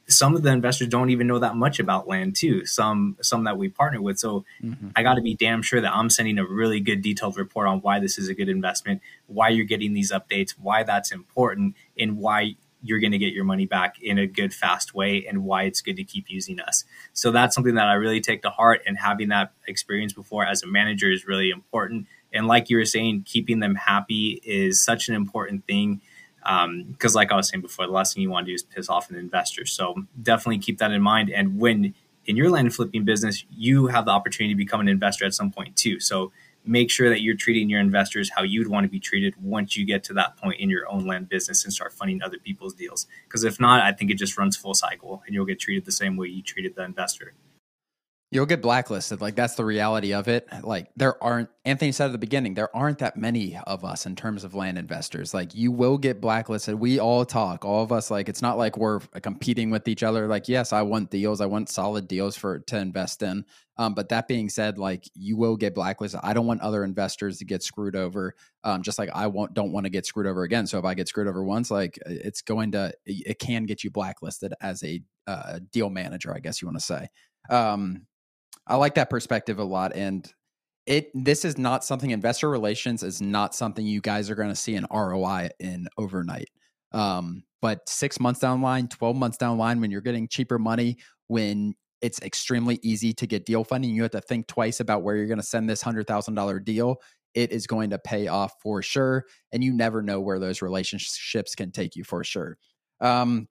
some 0.08 0.36
of 0.36 0.44
the 0.44 0.52
investors 0.52 0.88
don't 0.88 1.10
even 1.10 1.26
know 1.28 1.40
that 1.40 1.56
much 1.56 1.80
about 1.80 2.08
land 2.08 2.36
too 2.36 2.66
some 2.66 3.18
some 3.22 3.44
that 3.46 3.58
we 3.58 3.70
partner 3.70 4.02
with. 4.02 4.20
So 4.20 4.46
mm-hmm. 4.64 4.90
i 4.96 5.04
got 5.04 5.16
to 5.16 5.22
be 5.22 5.36
damn 5.36 5.62
sure 5.62 5.82
that 5.82 5.94
i'm 5.94 6.10
sending 6.10 6.38
a 6.38 6.46
really 6.46 6.80
good 6.80 7.02
detailed 7.02 7.38
report 7.38 7.68
on 7.68 7.80
why 7.80 8.00
this 8.00 8.18
is 8.18 8.30
a 8.30 8.34
good 8.34 8.50
investment 8.50 9.02
why 9.28 9.50
you're 9.50 9.66
getting 9.66 9.94
these 9.94 10.12
updates 10.12 10.52
why 10.52 10.84
that's 10.84 11.12
important 11.12 11.76
and 11.98 12.18
why 12.18 12.56
you're 12.86 13.00
going 13.00 13.12
to 13.12 13.18
get 13.18 13.34
your 13.34 13.44
money 13.44 13.66
back 13.66 14.00
in 14.02 14.20
a 14.20 14.28
good 14.28 14.54
fast 14.54 14.94
way 14.94 15.26
and 15.28 15.44
why 15.44 15.64
it's 15.64 15.82
good 15.82 15.96
to 15.98 16.04
keep 16.04 16.30
using 16.30 16.60
us. 16.60 16.86
So 17.14 17.32
that's 17.32 17.56
something 17.56 17.76
that 17.76 17.88
i 17.88 17.94
really 17.94 18.22
take 18.22 18.44
to 18.44 18.52
heart 18.52 18.82
and 18.86 18.98
having 18.98 19.30
that 19.30 19.54
experience 19.68 20.14
before 20.14 20.46
as 20.46 20.62
a 20.62 20.68
manager 20.68 21.10
is 21.10 21.26
really 21.26 21.50
important. 21.50 22.06
And 22.32 22.48
like 22.48 22.70
you 22.70 22.78
were 22.78 22.86
saying 22.86 23.24
keeping 23.26 23.60
them 23.60 23.76
happy 23.76 24.40
is 24.44 24.84
such 24.84 25.10
an 25.10 25.16
important 25.16 25.66
thing 25.66 26.02
because 26.46 27.16
um, 27.16 27.20
like 27.20 27.32
I 27.32 27.36
was 27.36 27.50
saying 27.50 27.62
before, 27.62 27.88
the 27.88 27.92
last 27.92 28.14
thing 28.14 28.22
you 28.22 28.30
want 28.30 28.46
to 28.46 28.52
do 28.52 28.56
is 28.56 28.64
piss 28.64 28.88
off 28.88 29.10
an 29.10 29.16
investor. 29.16 29.66
So 29.66 29.96
definitely 30.22 30.60
keep 30.60 30.78
that 30.78 30.92
in 30.92 31.02
mind. 31.02 31.32
And 31.32 31.60
when 31.60 31.96
in 32.26 32.36
your 32.36 32.50
land 32.50 32.74
flipping 32.74 33.04
business, 33.04 33.46
you 33.50 33.88
have 33.88 34.06
the 34.06 34.12
opportunity 34.12 34.54
to 34.54 34.58
become 34.58 34.80
an 34.80 34.88
investor 34.88 35.26
at 35.26 35.34
some 35.34 35.52
point 35.52 35.76
too. 35.76 36.00
So 36.00 36.32
make 36.64 36.90
sure 36.90 37.10
that 37.10 37.22
you're 37.22 37.36
treating 37.36 37.70
your 37.70 37.80
investors 37.80 38.32
how 38.36 38.44
you'd 38.44 38.68
want 38.68 38.84
to 38.84 38.90
be 38.90 39.00
treated 39.00 39.36
once 39.42 39.78
you 39.78 39.86
get 39.86 40.04
to 40.04 40.14
that 40.14 40.38
point 40.38 40.60
in 40.60 40.70
your 40.70 40.90
own 40.90 41.06
land 41.06 41.30
business 41.30 41.64
and 41.64 41.74
start 41.74 41.94
funding 41.94 42.22
other 42.22 42.38
people's 42.38 42.74
deals. 42.74 43.08
Because 43.28 43.44
if 43.44 43.60
not, 43.60 43.82
I 43.82 43.92
think 43.92 44.12
it 44.12 44.16
just 44.16 44.38
runs 44.38 44.58
full 44.58 44.74
cycle 44.74 45.24
and 45.26 45.34
you'll 45.34 45.46
get 45.46 45.60
treated 45.60 45.86
the 45.86 45.92
same 45.92 46.16
way 46.16 46.28
you 46.28 46.42
treated 46.42 46.76
the 46.76 46.84
investor. 46.84 47.34
You'll 48.36 48.46
get 48.46 48.62
blacklisted. 48.62 49.22
Like 49.22 49.36
that's 49.36 49.56
the 49.56 49.64
reality 49.64 50.14
of 50.14 50.28
it. 50.28 50.46
Like 50.62 50.90
there 50.98 51.24
aren't 51.24 51.48
Anthony 51.64 51.94
said 51.94 52.08
at 52.08 52.12
the 52.12 52.18
beginning, 52.18 52.54
there 52.54 52.76
aren't 52.76 53.00
that 53.00 53.16
many 53.16 53.58
of 53.66 53.86
us 53.86 54.06
in 54.06 54.18
terms 54.18 54.44
of 54.44 54.54
land 54.54 54.78
investors. 54.78 55.34
Like 55.34 55.56
you 55.56 55.72
will 55.72 55.98
get 55.98 56.20
blacklisted. 56.20 56.76
We 56.76 57.00
all 57.00 57.24
talk, 57.24 57.64
all 57.64 57.82
of 57.82 57.94
us 57.94 58.12
like 58.12 58.28
it's 58.28 58.42
not 58.42 58.58
like 58.58 58.76
we're 58.76 59.00
competing 59.22 59.70
with 59.70 59.88
each 59.88 60.04
other. 60.04 60.28
Like 60.28 60.50
yes, 60.50 60.74
I 60.74 60.82
want 60.82 61.12
deals. 61.12 61.40
I 61.40 61.46
want 61.46 61.70
solid 61.70 62.10
deals 62.10 62.36
for 62.36 62.60
to 62.60 62.78
invest 62.78 63.22
in. 63.22 63.46
Um, 63.78 63.94
but 63.94 64.10
that 64.10 64.28
being 64.28 64.50
said, 64.50 64.78
like 64.78 65.06
you 65.14 65.38
will 65.38 65.56
get 65.56 65.74
blacklisted. 65.74 66.20
I 66.22 66.34
don't 66.34 66.46
want 66.46 66.60
other 66.60 66.84
investors 66.84 67.38
to 67.38 67.46
get 67.46 67.64
screwed 67.64 67.96
over. 67.96 68.36
Um, 68.66 68.82
just 68.82 69.00
like 69.00 69.12
I 69.16 69.28
won't 69.28 69.54
don't 69.54 69.72
want 69.72 69.86
to 69.86 69.90
get 69.90 70.06
screwed 70.06 70.28
over 70.28 70.44
again. 70.44 70.68
So 70.68 70.78
if 70.78 70.84
I 70.84 70.94
get 70.94 71.08
screwed 71.08 71.30
over 71.30 71.42
once, 71.42 71.72
like 71.72 71.98
it's 72.06 72.42
going 72.42 72.74
to 72.74 72.92
it 73.06 73.40
can 73.40 73.64
get 73.64 73.86
you 73.86 73.92
blacklisted 73.92 74.54
as 74.60 74.84
a 74.84 75.02
uh, 75.26 75.60
deal 75.72 75.90
manager, 75.90 76.36
I 76.36 76.40
guess 76.40 76.62
you 76.62 76.68
want 76.68 76.80
to 76.80 76.86
say. 76.86 77.08
Um, 77.50 78.06
I 78.68 78.76
like 78.76 78.96
that 78.96 79.10
perspective 79.10 79.60
a 79.60 79.64
lot. 79.64 79.96
And 79.96 80.32
it 80.86 81.10
this 81.16 81.46
is 81.46 81.58
not 81.58 81.84
something 81.84 82.12
investor 82.12 82.50
relations 82.50 83.02
is 83.02 83.22
not 83.22 83.56
something 83.56 83.86
you 83.86 84.02
guys 84.02 84.30
are 84.30 84.36
going 84.36 84.50
to 84.50 84.56
see 84.56 84.76
an 84.76 84.86
ROI 84.92 85.50
in 85.60 85.88
overnight. 85.98 86.50
Um, 86.92 87.44
but 87.62 87.88
six 87.90 88.20
months 88.20 88.40
down 88.40 88.62
line, 88.62 88.88
12 88.88 89.16
months 89.16 89.38
down 89.38 89.58
line, 89.58 89.82
when 89.82 89.90
you're 89.90 90.02
getting 90.02 90.28
cheaper 90.28 90.60
money, 90.60 90.98
when 91.28 91.74
it's 92.02 92.22
extremely 92.22 92.80
easy 92.84 93.14
to 93.14 93.26
get 93.26 93.46
deal 93.46 93.64
funding, 93.64 93.90
you 93.90 94.04
have 94.04 94.12
to 94.12 94.22
think 94.22 94.48
twice 94.48 94.80
about 94.80 95.02
where 95.02 95.16
you're 95.16 95.26
going 95.26 95.40
to 95.40 95.44
send 95.44 95.68
this 95.68 95.84
$100,000 95.84 96.64
deal. 96.64 96.98
It 97.34 97.52
is 97.52 97.66
going 97.66 97.90
to 97.90 97.98
pay 97.98 98.28
off 98.28 98.54
for 98.62 98.82
sure. 98.82 99.26
And 99.52 99.64
you 99.64 99.74
never 99.74 100.04
know 100.04 100.22
where 100.22 100.38
those 100.38 100.62
relationships 100.62 101.56
can 101.56 101.72
take 101.72 101.96
you 101.96 102.04
for 102.04 102.24
sure. 102.24 102.58
Um, 103.02 103.48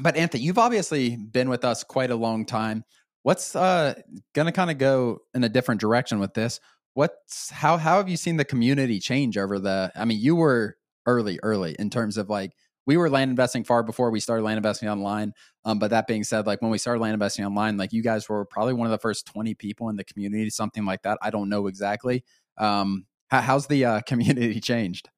but 0.00 0.16
Anthony, 0.16 0.44
you've 0.44 0.58
obviously 0.58 1.16
been 1.16 1.48
with 1.48 1.64
us 1.64 1.82
quite 1.82 2.10
a 2.10 2.16
long 2.16 2.46
time. 2.46 2.84
What's 3.22 3.54
uh, 3.54 3.94
gonna 4.34 4.52
kind 4.52 4.70
of 4.70 4.78
go 4.78 5.20
in 5.34 5.44
a 5.44 5.48
different 5.48 5.80
direction 5.80 6.18
with 6.18 6.34
this? 6.34 6.60
What's 6.94 7.50
how 7.50 7.76
how 7.76 7.98
have 7.98 8.08
you 8.08 8.16
seen 8.16 8.36
the 8.36 8.44
community 8.44 9.00
change 9.00 9.36
over 9.36 9.58
the? 9.58 9.92
I 9.94 10.04
mean, 10.04 10.18
you 10.20 10.36
were 10.36 10.76
early, 11.06 11.38
early 11.42 11.74
in 11.78 11.90
terms 11.90 12.16
of 12.16 12.28
like 12.28 12.52
we 12.88 12.96
were 12.96 13.10
land 13.10 13.30
investing 13.30 13.64
far 13.64 13.82
before 13.82 14.10
we 14.10 14.18
started 14.18 14.42
land 14.42 14.56
investing 14.56 14.88
online. 14.88 15.34
Um, 15.66 15.78
but 15.78 15.90
that 15.90 16.06
being 16.06 16.24
said, 16.24 16.46
like 16.46 16.62
when 16.62 16.70
we 16.70 16.78
started 16.78 17.00
land 17.00 17.12
investing 17.12 17.44
online, 17.44 17.76
like 17.76 17.92
you 17.92 18.02
guys 18.02 18.30
were 18.30 18.46
probably 18.46 18.72
one 18.72 18.86
of 18.86 18.92
the 18.92 18.98
first 18.98 19.26
20 19.26 19.54
people 19.54 19.90
in 19.90 19.96
the 19.96 20.04
community, 20.04 20.48
something 20.48 20.86
like 20.86 21.02
that. 21.02 21.18
I 21.20 21.28
don't 21.28 21.50
know 21.50 21.66
exactly. 21.66 22.24
Um, 22.56 23.04
how, 23.28 23.42
how's 23.42 23.66
the 23.66 23.84
uh, 23.84 24.00
community 24.06 24.58
changed? 24.60 25.10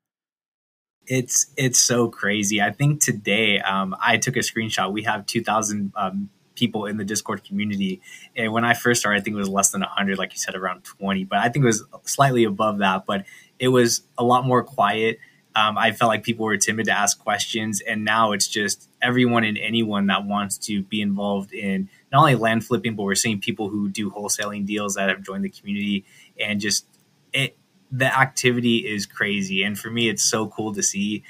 It's 1.06 1.52
it's 1.56 1.78
so 1.78 2.08
crazy. 2.08 2.60
I 2.60 2.72
think 2.72 3.00
today 3.00 3.60
um, 3.60 3.96
I 4.00 4.16
took 4.16 4.36
a 4.36 4.40
screenshot. 4.40 4.92
We 4.92 5.02
have 5.04 5.26
two 5.26 5.42
thousand 5.42 5.92
um, 5.96 6.30
people 6.60 6.86
in 6.86 6.96
the 6.96 7.04
Discord 7.04 7.42
community, 7.42 8.00
and 8.36 8.52
when 8.52 8.64
I 8.64 8.74
first 8.74 9.00
started, 9.00 9.20
I 9.20 9.24
think 9.24 9.34
it 9.34 9.38
was 9.38 9.48
less 9.48 9.70
than 9.70 9.82
hundred, 9.82 10.18
like 10.18 10.32
you 10.32 10.38
said, 10.38 10.54
around 10.54 10.84
twenty. 10.84 11.24
But 11.24 11.40
I 11.40 11.48
think 11.48 11.64
it 11.64 11.66
was 11.66 11.84
slightly 12.04 12.44
above 12.44 12.78
that. 12.78 13.06
But 13.06 13.24
it 13.58 13.68
was 13.68 14.02
a 14.16 14.22
lot 14.22 14.46
more 14.46 14.62
quiet. 14.62 15.18
Um, 15.56 15.76
I 15.76 15.90
felt 15.90 16.08
like 16.10 16.22
people 16.22 16.46
were 16.46 16.56
timid 16.56 16.86
to 16.86 16.92
ask 16.92 17.18
questions, 17.18 17.80
and 17.80 18.04
now 18.04 18.30
it's 18.30 18.46
just 18.46 18.88
everyone 19.02 19.42
and 19.42 19.58
anyone 19.58 20.06
that 20.06 20.24
wants 20.24 20.56
to 20.58 20.82
be 20.84 21.00
involved 21.00 21.52
in 21.52 21.88
not 22.12 22.20
only 22.20 22.36
land 22.36 22.64
flipping, 22.64 22.94
but 22.94 23.02
we're 23.02 23.16
seeing 23.16 23.40
people 23.40 23.68
who 23.68 23.88
do 23.88 24.10
wholesaling 24.10 24.64
deals 24.64 24.94
that 24.94 25.08
have 25.08 25.22
joined 25.22 25.44
the 25.44 25.50
community, 25.50 26.04
and 26.38 26.60
just 26.60 26.86
it 27.32 27.56
the 27.90 28.06
activity 28.06 28.76
is 28.78 29.06
crazy. 29.06 29.64
And 29.64 29.78
for 29.78 29.90
me, 29.90 30.08
it's 30.08 30.22
so 30.22 30.46
cool 30.46 30.72
to 30.74 30.82
see 30.82 31.24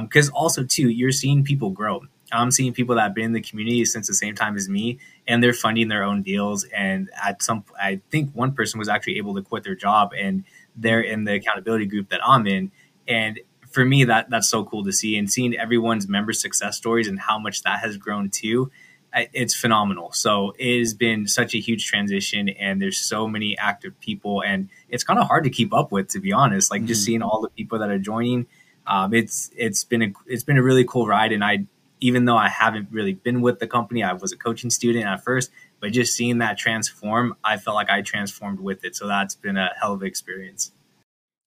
because 0.00 0.28
um, 0.28 0.34
also 0.34 0.64
too, 0.64 0.88
you're 0.88 1.12
seeing 1.12 1.44
people 1.44 1.70
grow. 1.70 2.02
I'm 2.32 2.50
seeing 2.50 2.72
people 2.72 2.96
that 2.96 3.02
have 3.02 3.14
been 3.14 3.26
in 3.26 3.32
the 3.32 3.40
community 3.40 3.84
since 3.84 4.06
the 4.06 4.14
same 4.14 4.34
time 4.34 4.56
as 4.56 4.68
me, 4.68 4.98
and 5.26 5.42
they're 5.42 5.52
funding 5.52 5.88
their 5.88 6.02
own 6.02 6.22
deals. 6.22 6.64
And 6.64 7.10
at 7.22 7.42
some, 7.42 7.64
I 7.80 8.00
think 8.10 8.32
one 8.32 8.52
person 8.52 8.78
was 8.78 8.88
actually 8.88 9.18
able 9.18 9.34
to 9.34 9.42
quit 9.42 9.64
their 9.64 9.74
job, 9.74 10.12
and 10.18 10.44
they're 10.76 11.00
in 11.00 11.24
the 11.24 11.34
accountability 11.34 11.86
group 11.86 12.08
that 12.10 12.20
I'm 12.26 12.46
in. 12.46 12.72
And 13.06 13.40
for 13.70 13.84
me, 13.84 14.04
that 14.04 14.30
that's 14.30 14.48
so 14.48 14.64
cool 14.64 14.84
to 14.84 14.92
see, 14.92 15.16
and 15.16 15.30
seeing 15.30 15.56
everyone's 15.56 16.08
member 16.08 16.32
success 16.32 16.76
stories 16.76 17.08
and 17.08 17.18
how 17.20 17.38
much 17.38 17.62
that 17.62 17.80
has 17.80 17.96
grown 17.96 18.30
too 18.30 18.70
it's 19.32 19.54
phenomenal. 19.54 20.12
So 20.12 20.54
it 20.58 20.78
has 20.78 20.94
been 20.94 21.26
such 21.26 21.54
a 21.54 21.58
huge 21.58 21.86
transition, 21.86 22.48
and 22.50 22.80
there's 22.80 22.98
so 22.98 23.26
many 23.26 23.56
active 23.56 23.98
people, 24.00 24.42
and 24.42 24.68
it's 24.88 25.04
kind 25.04 25.18
of 25.18 25.26
hard 25.26 25.44
to 25.44 25.50
keep 25.50 25.72
up 25.72 25.90
with, 25.90 26.08
to 26.08 26.20
be 26.20 26.32
honest. 26.32 26.70
Like 26.70 26.82
mm-hmm. 26.82 26.88
just 26.88 27.04
seeing 27.04 27.22
all 27.22 27.40
the 27.40 27.48
people 27.48 27.78
that 27.78 27.88
are 27.88 27.98
joining, 27.98 28.46
um, 28.86 29.14
it's 29.14 29.50
it's 29.56 29.84
been 29.84 30.02
a 30.02 30.12
it's 30.26 30.44
been 30.44 30.58
a 30.58 30.62
really 30.62 30.84
cool 30.84 31.06
ride. 31.06 31.32
And 31.32 31.42
I, 31.42 31.64
even 32.00 32.24
though 32.24 32.36
I 32.36 32.48
haven't 32.48 32.88
really 32.90 33.14
been 33.14 33.40
with 33.40 33.58
the 33.58 33.66
company, 33.66 34.02
I 34.02 34.12
was 34.12 34.32
a 34.32 34.36
coaching 34.36 34.70
student 34.70 35.06
at 35.06 35.24
first, 35.24 35.50
but 35.80 35.92
just 35.92 36.14
seeing 36.14 36.38
that 36.38 36.58
transform, 36.58 37.36
I 37.42 37.56
felt 37.56 37.74
like 37.74 37.90
I 37.90 38.02
transformed 38.02 38.60
with 38.60 38.84
it. 38.84 38.96
So 38.96 39.06
that's 39.06 39.34
been 39.34 39.56
a 39.56 39.70
hell 39.80 39.94
of 39.94 40.02
an 40.02 40.08
experience. 40.08 40.72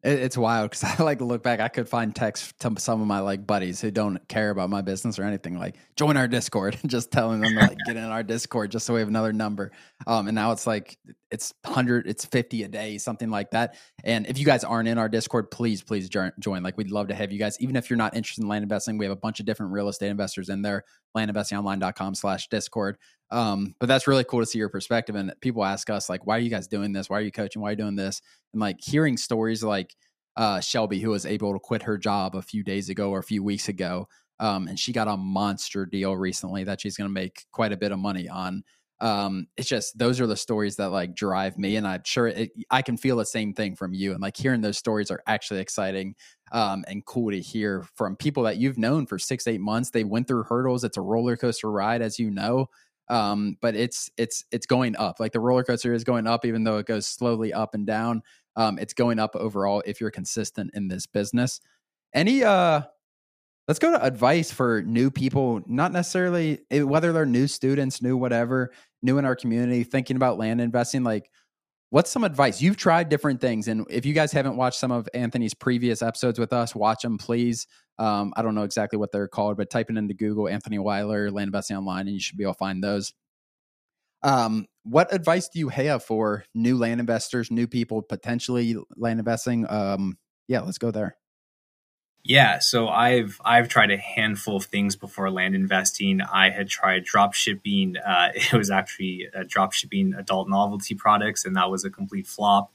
It's 0.01 0.37
wild 0.37 0.71
because 0.71 0.83
I 0.99 1.03
like 1.03 1.17
to 1.17 1.25
look 1.25 1.43
back. 1.43 1.59
I 1.59 1.67
could 1.67 1.89
find 1.89 2.15
texts 2.15 2.53
to 2.59 2.73
some 2.77 3.01
of 3.01 3.07
my 3.07 3.19
like 3.19 3.45
buddies 3.45 3.81
who 3.81 3.91
don't 3.91 4.25
care 4.27 4.49
about 4.49 4.69
my 4.69 4.81
business 4.81 5.19
or 5.19 5.23
anything. 5.23 5.57
Like 5.57 5.75
join 5.95 6.17
our 6.17 6.27
Discord, 6.27 6.77
just 6.85 7.11
telling 7.11 7.41
them 7.41 7.53
to 7.53 7.59
like 7.59 7.77
get 7.85 7.97
in 7.97 8.03
our 8.03 8.23
Discord 8.23 8.71
just 8.71 8.85
so 8.85 8.93
we 8.93 9.01
have 9.01 9.09
another 9.09 9.33
number. 9.33 9.71
Um, 10.07 10.27
and 10.27 10.35
now 10.35 10.51
it's 10.51 10.65
like 10.65 10.97
it's 11.31 11.53
hundred, 11.65 12.07
it's 12.07 12.25
fifty 12.25 12.63
a 12.63 12.67
day, 12.67 12.97
something 12.97 13.29
like 13.29 13.51
that. 13.51 13.75
And 14.03 14.25
if 14.27 14.37
you 14.37 14.45
guys 14.45 14.63
aren't 14.63 14.87
in 14.87 14.97
our 14.97 15.09
Discord, 15.09 15.51
please, 15.51 15.83
please 15.83 16.09
join. 16.09 16.63
Like 16.63 16.77
we'd 16.77 16.91
love 16.91 17.09
to 17.09 17.15
have 17.15 17.31
you 17.31 17.39
guys. 17.39 17.57
Even 17.59 17.75
if 17.75 17.89
you're 17.89 17.97
not 17.97 18.15
interested 18.15 18.41
in 18.43 18.47
land 18.47 18.63
investing, 18.63 18.97
we 18.97 19.05
have 19.05 19.11
a 19.11 19.19
bunch 19.19 19.39
of 19.39 19.45
different 19.45 19.71
real 19.71 19.89
estate 19.89 20.09
investors 20.09 20.49
in 20.49 20.61
there. 20.61 20.83
Landinvestingonline.com/slash 21.15 22.47
Discord. 22.49 22.97
Um, 23.31 23.75
but 23.79 23.87
that's 23.87 24.07
really 24.07 24.23
cool 24.23 24.39
to 24.39 24.45
see 24.45 24.57
your 24.57 24.69
perspective. 24.69 25.15
And 25.15 25.33
people 25.41 25.63
ask 25.63 25.89
us 25.89 26.09
like, 26.09 26.25
why 26.25 26.37
are 26.37 26.41
you 26.41 26.49
guys 26.49 26.67
doing 26.67 26.93
this? 26.93 27.09
Why 27.09 27.19
are 27.19 27.21
you 27.21 27.31
coaching? 27.31 27.61
Why 27.61 27.69
are 27.69 27.71
you 27.71 27.77
doing 27.77 27.95
this? 27.95 28.21
And 28.53 28.59
like 28.59 28.77
hearing 28.81 29.17
stories 29.17 29.63
like 29.63 29.95
uh, 30.35 30.59
Shelby, 30.61 30.99
who 30.99 31.11
was 31.11 31.25
able 31.25 31.53
to 31.53 31.59
quit 31.59 31.83
her 31.83 31.97
job 31.97 32.35
a 32.35 32.41
few 32.41 32.63
days 32.63 32.89
ago 32.89 33.11
or 33.11 33.19
a 33.19 33.23
few 33.23 33.43
weeks 33.43 33.67
ago. 33.67 34.07
Um, 34.39 34.67
and 34.67 34.79
she 34.79 34.93
got 34.93 35.09
a 35.09 35.17
monster 35.17 35.85
deal 35.85 36.15
recently 36.15 36.63
that 36.63 36.79
she's 36.81 36.95
going 36.95 37.09
to 37.09 37.13
make 37.13 37.45
quite 37.51 37.73
a 37.73 37.77
bit 37.77 37.91
of 37.91 37.99
money 37.99 38.29
on. 38.29 38.63
Um, 39.01 39.47
it's 39.55 39.69
just 39.69 39.97
those 39.97 40.19
are 40.19 40.27
the 40.27 40.35
stories 40.35 40.75
that 40.77 40.91
like 40.91 41.15
drive 41.15 41.57
me, 41.57 41.75
and 41.77 41.87
I'm 41.87 42.01
sure 42.05 42.27
it, 42.27 42.51
I 42.69 42.81
can 42.81 42.97
feel 42.97 43.17
the 43.17 43.25
same 43.25 43.53
thing 43.53 43.75
from 43.75 43.93
you. 43.93 44.11
And 44.11 44.21
like 44.21 44.35
hearing 44.35 44.61
those 44.61 44.77
stories 44.77 45.09
are 45.11 45.21
actually 45.27 45.61
exciting 45.61 46.15
um, 46.51 46.83
and 46.87 47.05
cool 47.05 47.31
to 47.31 47.39
hear 47.39 47.85
from 47.95 48.15
people 48.15 48.43
that 48.43 48.57
you've 48.57 48.77
known 48.77 49.05
for 49.05 49.17
six, 49.17 49.47
eight 49.47 49.61
months. 49.61 49.89
They 49.89 50.03
went 50.03 50.27
through 50.27 50.43
hurdles. 50.43 50.83
It's 50.83 50.97
a 50.97 51.01
roller 51.01 51.37
coaster 51.37 51.71
ride, 51.71 52.01
as 52.01 52.19
you 52.19 52.29
know 52.29 52.69
um, 53.09 53.57
but 53.61 53.75
it's 53.75 54.09
it's 54.17 54.45
it's 54.51 54.65
going 54.65 54.95
up. 54.95 55.19
Like 55.19 55.31
the 55.31 55.39
roller 55.39 55.63
coaster 55.63 55.93
is 55.93 56.03
going 56.03 56.27
up, 56.27 56.45
even 56.45 56.63
though 56.63 56.77
it 56.77 56.85
goes 56.85 57.07
slowly 57.07 57.51
up 57.51 57.73
and 57.73 57.85
down. 57.85 58.21
Um, 58.55 58.77
it's 58.77 58.93
going 58.93 59.19
up 59.19 59.35
overall 59.35 59.81
if 59.85 59.99
you're 59.99 60.11
consistent 60.11 60.71
in 60.73 60.87
this 60.87 61.07
business. 61.07 61.59
Any 62.13 62.43
uh, 62.43 62.81
let's 63.67 63.79
go 63.79 63.91
to 63.91 64.03
advice 64.03 64.51
for 64.51 64.83
new 64.83 65.09
people, 65.09 65.61
not 65.65 65.91
necessarily 65.91 66.59
eh, 66.69 66.81
whether 66.81 67.11
they're 67.11 67.25
new 67.25 67.47
students, 67.47 68.01
new 68.01 68.15
whatever, 68.15 68.71
new 69.01 69.17
in 69.17 69.25
our 69.25 69.35
community, 69.35 69.83
thinking 69.83 70.15
about 70.15 70.37
land 70.37 70.61
investing. 70.61 71.03
Like, 71.03 71.29
what's 71.89 72.11
some 72.11 72.23
advice? 72.23 72.61
You've 72.61 72.77
tried 72.77 73.09
different 73.09 73.41
things, 73.41 73.67
and 73.67 73.85
if 73.89 74.05
you 74.05 74.13
guys 74.13 74.31
haven't 74.31 74.57
watched 74.57 74.79
some 74.79 74.91
of 74.91 75.07
Anthony's 75.13 75.53
previous 75.53 76.01
episodes 76.01 76.39
with 76.39 76.53
us, 76.53 76.75
watch 76.75 77.01
them, 77.01 77.17
please. 77.17 77.67
Um, 77.97 78.33
I 78.37 78.41
don't 78.41 78.55
know 78.55 78.63
exactly 78.63 78.97
what 78.97 79.11
they're 79.11 79.27
called, 79.27 79.57
but 79.57 79.69
typing 79.69 79.97
into 79.97 80.13
Google 80.13 80.47
Anthony 80.47 80.79
Weiler, 80.79 81.29
Land 81.31 81.49
Investing 81.49 81.77
Online, 81.77 82.07
and 82.07 82.13
you 82.13 82.19
should 82.19 82.37
be 82.37 82.43
able 82.43 82.53
to 82.53 82.57
find 82.57 82.83
those. 82.83 83.13
Um, 84.23 84.65
what 84.83 85.13
advice 85.13 85.49
do 85.49 85.59
you 85.59 85.69
have 85.69 86.03
for 86.03 86.43
new 86.53 86.77
land 86.77 86.99
investors, 86.99 87.51
new 87.51 87.67
people 87.67 88.01
potentially 88.01 88.75
land 88.95 89.19
investing? 89.19 89.65
Um, 89.69 90.17
yeah, 90.47 90.61
let's 90.61 90.77
go 90.77 90.91
there. 90.91 91.15
Yeah, 92.23 92.59
so 92.59 92.89
I've 92.89 93.39
I've 93.43 93.69
tried 93.69 93.91
a 93.91 93.97
handful 93.97 94.57
of 94.57 94.65
things 94.65 94.95
before 94.95 95.31
land 95.31 95.55
investing. 95.55 96.21
I 96.21 96.49
had 96.49 96.67
tried 96.69 97.05
drop 97.05 97.33
shipping. 97.33 97.95
Uh, 97.97 98.29
it 98.35 98.53
was 98.53 98.69
actually 98.69 99.27
drop 99.47 99.73
shipping 99.73 100.13
adult 100.13 100.49
novelty 100.49 100.95
products, 100.95 101.45
and 101.45 101.55
that 101.55 101.71
was 101.71 101.85
a 101.85 101.89
complete 101.89 102.27
flop. 102.27 102.71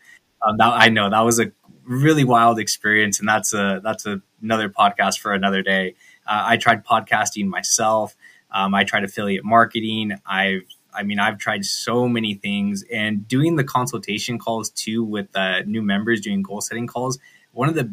Um, 0.46 0.56
that, 0.58 0.72
I 0.72 0.88
know 0.88 1.10
that 1.10 1.20
was 1.20 1.38
a 1.38 1.52
really 1.84 2.24
wild 2.24 2.58
experience, 2.58 3.20
and 3.20 3.28
that's 3.28 3.52
a 3.52 3.80
that's 3.84 4.06
a, 4.06 4.22
another 4.42 4.68
podcast 4.68 5.18
for 5.20 5.32
another 5.32 5.62
day. 5.62 5.94
Uh, 6.26 6.42
I 6.46 6.56
tried 6.56 6.84
podcasting 6.84 7.46
myself. 7.46 8.16
Um, 8.50 8.74
I 8.74 8.84
tried 8.84 9.04
affiliate 9.04 9.44
marketing. 9.44 10.12
I've 10.26 10.62
I 10.92 11.02
mean, 11.02 11.18
I've 11.18 11.38
tried 11.38 11.64
so 11.64 12.08
many 12.08 12.34
things 12.34 12.84
and 12.92 13.26
doing 13.26 13.56
the 13.56 13.64
consultation 13.64 14.38
calls 14.38 14.70
too 14.70 15.04
with 15.04 15.26
uh, 15.34 15.62
new 15.62 15.82
members 15.82 16.20
doing 16.20 16.42
goal 16.42 16.60
setting 16.60 16.86
calls. 16.86 17.18
One 17.52 17.68
of 17.68 17.74
the 17.74 17.92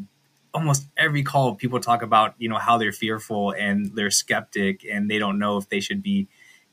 almost 0.53 0.87
every 0.97 1.23
call 1.23 1.55
people 1.55 1.79
talk 1.79 2.01
about, 2.01 2.35
you 2.37 2.49
know, 2.49 2.57
how 2.57 2.77
they're 2.77 2.91
fearful 2.91 3.51
and 3.51 3.95
they're 3.95 4.11
skeptic 4.11 4.85
and 4.89 5.09
they 5.09 5.17
don't 5.19 5.39
know 5.39 5.57
if 5.57 5.69
they 5.69 5.79
should 5.79 6.03
be, 6.03 6.27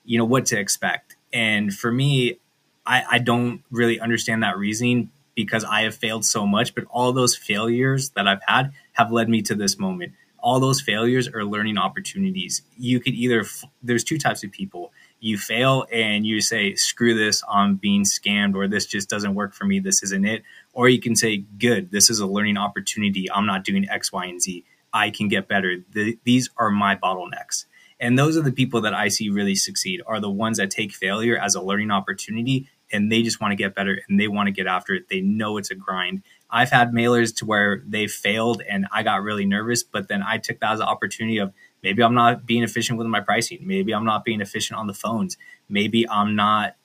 you 0.04 0.18
know, 0.18 0.24
what 0.24 0.46
to 0.46 0.58
expect. 0.58 1.16
And 1.32 1.72
for 1.72 1.92
me, 1.92 2.38
I, 2.86 3.04
I 3.12 3.18
don't 3.18 3.62
really 3.70 4.00
understand 4.00 4.42
that 4.42 4.56
reasoning 4.56 5.10
because 5.34 5.62
I 5.62 5.82
have 5.82 5.94
failed 5.94 6.24
so 6.24 6.46
much, 6.46 6.74
but 6.74 6.84
all 6.90 7.12
those 7.12 7.36
failures 7.36 8.10
that 8.10 8.26
I've 8.26 8.42
had 8.46 8.72
have 8.94 9.12
led 9.12 9.28
me 9.28 9.42
to 9.42 9.54
this 9.54 9.78
moment. 9.78 10.12
All 10.40 10.58
those 10.58 10.80
failures 10.80 11.28
are 11.28 11.44
learning 11.44 11.78
opportunities. 11.78 12.62
You 12.76 12.98
could 12.98 13.14
either, 13.14 13.44
there's 13.82 14.04
two 14.04 14.18
types 14.18 14.42
of 14.42 14.50
people. 14.50 14.92
You 15.20 15.36
fail 15.36 15.84
and 15.92 16.24
you 16.24 16.40
say, 16.40 16.74
screw 16.74 17.14
this, 17.14 17.42
I'm 17.48 17.76
being 17.76 18.04
scammed, 18.04 18.54
or 18.54 18.68
this 18.68 18.86
just 18.86 19.08
doesn't 19.08 19.34
work 19.34 19.52
for 19.52 19.64
me, 19.64 19.80
this 19.80 20.02
isn't 20.02 20.24
it. 20.24 20.42
Or 20.78 20.88
you 20.88 21.00
can 21.00 21.16
say, 21.16 21.38
good, 21.38 21.90
this 21.90 22.08
is 22.08 22.20
a 22.20 22.26
learning 22.26 22.56
opportunity. 22.56 23.28
I'm 23.28 23.46
not 23.46 23.64
doing 23.64 23.90
X, 23.90 24.12
Y, 24.12 24.26
and 24.26 24.40
Z. 24.40 24.64
I 24.92 25.10
can 25.10 25.26
get 25.26 25.48
better. 25.48 25.78
The, 25.90 26.16
these 26.22 26.50
are 26.56 26.70
my 26.70 26.94
bottlenecks. 26.94 27.64
And 27.98 28.16
those 28.16 28.36
are 28.36 28.42
the 28.42 28.52
people 28.52 28.80
that 28.82 28.94
I 28.94 29.08
see 29.08 29.28
really 29.28 29.56
succeed 29.56 30.02
are 30.06 30.20
the 30.20 30.30
ones 30.30 30.58
that 30.58 30.70
take 30.70 30.92
failure 30.92 31.36
as 31.36 31.56
a 31.56 31.60
learning 31.60 31.90
opportunity 31.90 32.68
and 32.92 33.10
they 33.10 33.24
just 33.24 33.40
want 33.40 33.50
to 33.50 33.56
get 33.56 33.74
better 33.74 34.00
and 34.08 34.20
they 34.20 34.28
want 34.28 34.46
to 34.46 34.52
get 34.52 34.68
after 34.68 34.94
it. 34.94 35.08
They 35.10 35.20
know 35.20 35.56
it's 35.56 35.72
a 35.72 35.74
grind. 35.74 36.22
I've 36.48 36.70
had 36.70 36.92
mailers 36.92 37.34
to 37.38 37.44
where 37.44 37.82
they 37.84 38.06
failed 38.06 38.62
and 38.70 38.86
I 38.92 39.02
got 39.02 39.24
really 39.24 39.46
nervous, 39.46 39.82
but 39.82 40.06
then 40.06 40.22
I 40.22 40.38
took 40.38 40.60
that 40.60 40.74
as 40.74 40.78
an 40.78 40.86
opportunity 40.86 41.38
of 41.38 41.52
maybe 41.82 42.04
I'm 42.04 42.14
not 42.14 42.46
being 42.46 42.62
efficient 42.62 43.00
with 43.00 43.08
my 43.08 43.18
pricing. 43.18 43.58
Maybe 43.62 43.92
I'm 43.92 44.04
not 44.04 44.24
being 44.24 44.40
efficient 44.40 44.78
on 44.78 44.86
the 44.86 44.94
phones. 44.94 45.36
Maybe 45.68 46.08
I'm 46.08 46.36
not 46.36 46.76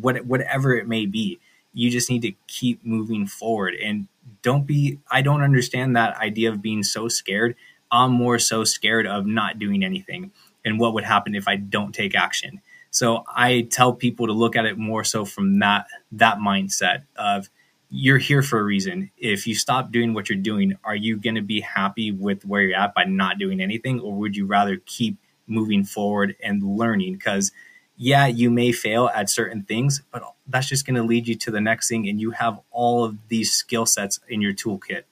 whatever 0.00 0.74
it 0.74 0.88
may 0.88 1.06
be. 1.06 1.38
You 1.76 1.90
just 1.90 2.08
need 2.08 2.22
to 2.22 2.32
keep 2.46 2.84
moving 2.84 3.26
forward 3.26 3.74
and 3.74 4.08
don't 4.42 4.66
be 4.66 4.98
I 5.10 5.20
don't 5.20 5.42
understand 5.42 5.94
that 5.94 6.16
idea 6.16 6.50
of 6.50 6.62
being 6.62 6.82
so 6.82 7.06
scared. 7.08 7.54
I'm 7.92 8.12
more 8.12 8.38
so 8.38 8.64
scared 8.64 9.06
of 9.06 9.26
not 9.26 9.58
doing 9.58 9.84
anything 9.84 10.32
and 10.64 10.80
what 10.80 10.94
would 10.94 11.04
happen 11.04 11.34
if 11.34 11.46
I 11.46 11.56
don't 11.56 11.94
take 11.94 12.14
action. 12.14 12.60
So 12.90 13.24
I 13.28 13.68
tell 13.70 13.92
people 13.92 14.26
to 14.26 14.32
look 14.32 14.56
at 14.56 14.64
it 14.64 14.78
more 14.78 15.04
so 15.04 15.26
from 15.26 15.58
that 15.58 15.86
that 16.12 16.38
mindset 16.38 17.02
of 17.16 17.50
you're 17.90 18.18
here 18.18 18.42
for 18.42 18.58
a 18.58 18.64
reason. 18.64 19.10
If 19.18 19.46
you 19.46 19.54
stop 19.54 19.92
doing 19.92 20.14
what 20.14 20.30
you're 20.30 20.38
doing, 20.38 20.76
are 20.82 20.96
you 20.96 21.18
going 21.18 21.36
to 21.36 21.42
be 21.42 21.60
happy 21.60 22.10
with 22.10 22.44
where 22.44 22.62
you're 22.62 22.78
at 22.78 22.94
by 22.94 23.04
not 23.04 23.38
doing 23.38 23.60
anything, 23.60 24.00
or 24.00 24.14
would 24.14 24.34
you 24.34 24.46
rather 24.46 24.78
keep 24.86 25.18
moving 25.46 25.84
forward 25.84 26.34
and 26.42 26.62
learning? 26.62 27.12
Because 27.12 27.52
yeah, 27.96 28.26
you 28.26 28.50
may 28.50 28.72
fail 28.72 29.10
at 29.14 29.30
certain 29.30 29.62
things, 29.62 30.02
but 30.10 30.22
that's 30.46 30.68
just 30.68 30.86
going 30.86 30.96
to 30.96 31.02
lead 31.02 31.26
you 31.26 31.34
to 31.36 31.50
the 31.50 31.60
next 31.60 31.88
thing, 31.88 32.08
and 32.08 32.20
you 32.20 32.32
have 32.32 32.60
all 32.70 33.04
of 33.04 33.16
these 33.28 33.52
skill 33.52 33.86
sets 33.86 34.20
in 34.28 34.40
your 34.40 34.52
toolkit, 34.52 35.04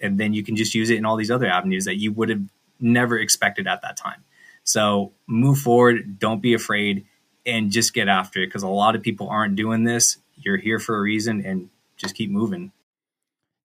and 0.00 0.18
then 0.18 0.34
you 0.34 0.42
can 0.42 0.56
just 0.56 0.74
use 0.74 0.90
it 0.90 0.98
in 0.98 1.04
all 1.04 1.16
these 1.16 1.30
other 1.30 1.46
avenues 1.46 1.84
that 1.86 1.96
you 1.96 2.12
would 2.12 2.28
have 2.28 2.42
never 2.80 3.18
expected 3.18 3.66
at 3.66 3.82
that 3.82 3.96
time. 3.96 4.24
So 4.64 5.12
move 5.26 5.58
forward. 5.58 6.18
Don't 6.18 6.40
be 6.40 6.54
afraid 6.54 7.06
and 7.44 7.70
just 7.70 7.94
get 7.94 8.08
after 8.08 8.40
it 8.42 8.46
because 8.46 8.62
a 8.62 8.68
lot 8.68 8.94
of 8.94 9.02
people 9.02 9.28
aren't 9.28 9.56
doing 9.56 9.84
this. 9.84 10.18
You're 10.36 10.56
here 10.56 10.78
for 10.78 10.96
a 10.96 11.00
reason 11.00 11.44
and 11.44 11.70
just 11.96 12.14
keep 12.14 12.30
moving. 12.30 12.72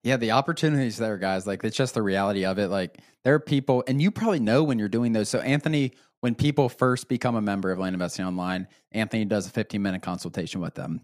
Yeah, 0.04 0.18
the 0.18 0.32
opportunities 0.32 0.98
there, 0.98 1.18
guys. 1.18 1.46
Like 1.46 1.64
it's 1.64 1.76
just 1.76 1.94
the 1.94 2.02
reality 2.02 2.46
of 2.46 2.60
it. 2.60 2.70
Like 2.70 3.00
there 3.24 3.34
are 3.34 3.40
people, 3.40 3.84
and 3.88 4.02
you 4.02 4.10
probably 4.10 4.40
know 4.40 4.64
when 4.64 4.80
you're 4.80 4.88
doing 4.88 5.12
those. 5.12 5.30
So 5.30 5.40
Anthony, 5.40 5.92
when 6.22 6.36
people 6.36 6.70
first 6.70 7.08
become 7.10 7.36
a 7.36 7.42
member 7.42 7.72
of 7.72 7.80
Land 7.80 7.94
Investing 7.94 8.26
Online, 8.26 8.68
Anthony 8.92 9.26
does 9.26 9.48
a 9.48 9.52
15 9.52 9.82
minute 9.82 10.02
consultation 10.02 10.62
with 10.62 10.76
them 10.76 11.02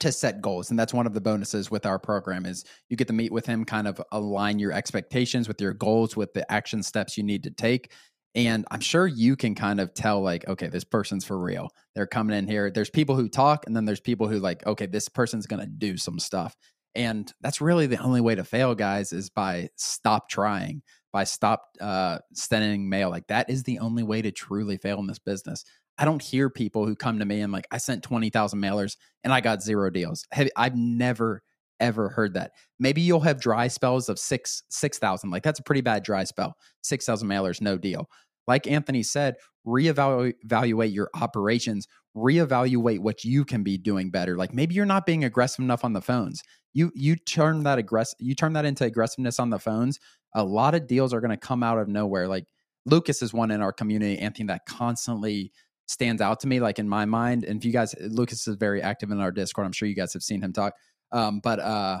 to 0.00 0.10
set 0.10 0.40
goals 0.40 0.70
and 0.70 0.78
that's 0.78 0.92
one 0.92 1.06
of 1.06 1.14
the 1.14 1.20
bonuses 1.20 1.70
with 1.70 1.86
our 1.86 1.96
program 1.96 2.44
is 2.44 2.64
you 2.88 2.96
get 2.96 3.06
to 3.06 3.12
meet 3.12 3.30
with 3.30 3.46
him 3.46 3.64
kind 3.64 3.86
of 3.86 4.02
align 4.10 4.58
your 4.58 4.72
expectations 4.72 5.46
with 5.46 5.60
your 5.60 5.72
goals 5.72 6.16
with 6.16 6.32
the 6.34 6.50
action 6.50 6.82
steps 6.82 7.16
you 7.16 7.22
need 7.22 7.44
to 7.44 7.52
take 7.52 7.92
and 8.36 8.66
i'm 8.70 8.80
sure 8.80 9.06
you 9.06 9.34
can 9.34 9.54
kind 9.54 9.80
of 9.80 9.94
tell 9.94 10.20
like 10.20 10.46
okay 10.48 10.68
this 10.68 10.84
person's 10.84 11.24
for 11.24 11.38
real. 11.38 11.70
They're 11.94 12.06
coming 12.06 12.36
in 12.36 12.46
here. 12.46 12.70
There's 12.70 12.90
people 12.90 13.16
who 13.16 13.28
talk 13.28 13.66
and 13.66 13.74
then 13.74 13.86
there's 13.86 14.00
people 14.00 14.28
who 14.28 14.38
like 14.38 14.64
okay 14.66 14.86
this 14.86 15.08
person's 15.08 15.46
going 15.46 15.60
to 15.60 15.66
do 15.66 15.96
some 15.96 16.18
stuff. 16.18 16.54
And 16.94 17.32
that's 17.40 17.60
really 17.60 17.86
the 17.86 17.98
only 17.98 18.20
way 18.20 18.34
to 18.34 18.44
fail 18.44 18.74
guys 18.74 19.12
is 19.12 19.30
by 19.30 19.70
stop 19.76 20.28
trying 20.28 20.82
by 21.16 21.24
stop 21.24 21.62
uh, 21.80 22.18
sending 22.34 22.90
mail 22.90 23.08
like 23.08 23.26
that 23.28 23.48
is 23.48 23.62
the 23.62 23.78
only 23.78 24.02
way 24.02 24.20
to 24.20 24.30
truly 24.30 24.76
fail 24.76 24.98
in 24.98 25.06
this 25.06 25.18
business 25.18 25.64
I 25.98 26.04
don't 26.04 26.22
hear 26.22 26.50
people 26.50 26.86
who 26.86 26.94
come 26.94 27.18
to 27.18 27.24
me 27.24 27.40
and 27.40 27.52
like, 27.52 27.66
I 27.70 27.78
sent 27.78 28.02
20,000 28.02 28.60
mailers 28.60 28.96
and 29.24 29.32
I 29.32 29.40
got 29.40 29.62
zero 29.62 29.90
deals. 29.90 30.26
I've 30.56 30.76
never, 30.76 31.42
ever 31.80 32.10
heard 32.10 32.34
that. 32.34 32.52
Maybe 32.78 33.00
you'll 33.00 33.20
have 33.20 33.40
dry 33.40 33.68
spells 33.68 34.08
of 34.08 34.18
six, 34.18 34.62
6,000. 34.68 35.30
Like 35.30 35.42
that's 35.42 35.60
a 35.60 35.62
pretty 35.62 35.80
bad 35.80 36.02
dry 36.02 36.24
spell. 36.24 36.54
6,000 36.82 37.26
mailers, 37.26 37.60
no 37.60 37.78
deal. 37.78 38.08
Like 38.46 38.66
Anthony 38.66 39.02
said, 39.02 39.36
reevaluate 39.66 40.94
your 40.94 41.10
operations, 41.14 41.88
reevaluate 42.16 43.00
what 43.00 43.24
you 43.24 43.44
can 43.44 43.62
be 43.62 43.76
doing 43.78 44.10
better. 44.10 44.36
Like 44.36 44.54
maybe 44.54 44.74
you're 44.74 44.86
not 44.86 45.06
being 45.06 45.24
aggressive 45.24 45.64
enough 45.64 45.84
on 45.84 45.92
the 45.92 46.00
phones. 46.00 46.42
You 46.72 46.92
you 46.94 47.16
turn 47.16 47.62
that 47.64 47.78
aggress 47.78 48.14
you 48.18 48.34
turn 48.34 48.52
that 48.52 48.64
into 48.64 48.84
aggressiveness 48.84 49.40
on 49.40 49.50
the 49.50 49.58
phones. 49.58 49.98
A 50.34 50.44
lot 50.44 50.74
of 50.74 50.86
deals 50.86 51.14
are 51.14 51.20
going 51.20 51.30
to 51.30 51.36
come 51.36 51.62
out 51.62 51.78
of 51.78 51.88
nowhere. 51.88 52.28
Like 52.28 52.44
Lucas 52.84 53.22
is 53.22 53.32
one 53.32 53.50
in 53.50 53.62
our 53.62 53.72
community, 53.72 54.18
Anthony, 54.18 54.46
that 54.46 54.66
constantly 54.66 55.52
stands 55.86 56.20
out 56.20 56.40
to 56.40 56.46
me, 56.46 56.60
like 56.60 56.78
in 56.78 56.88
my 56.88 57.04
mind. 57.04 57.44
And 57.44 57.58
if 57.58 57.64
you 57.64 57.72
guys, 57.72 57.94
Lucas 58.00 58.46
is 58.46 58.56
very 58.56 58.82
active 58.82 59.10
in 59.10 59.20
our 59.20 59.32
Discord. 59.32 59.66
I'm 59.66 59.72
sure 59.72 59.88
you 59.88 59.94
guys 59.94 60.12
have 60.12 60.22
seen 60.22 60.42
him 60.42 60.52
talk. 60.52 60.74
Um, 61.12 61.40
but 61.42 61.60
uh, 61.60 62.00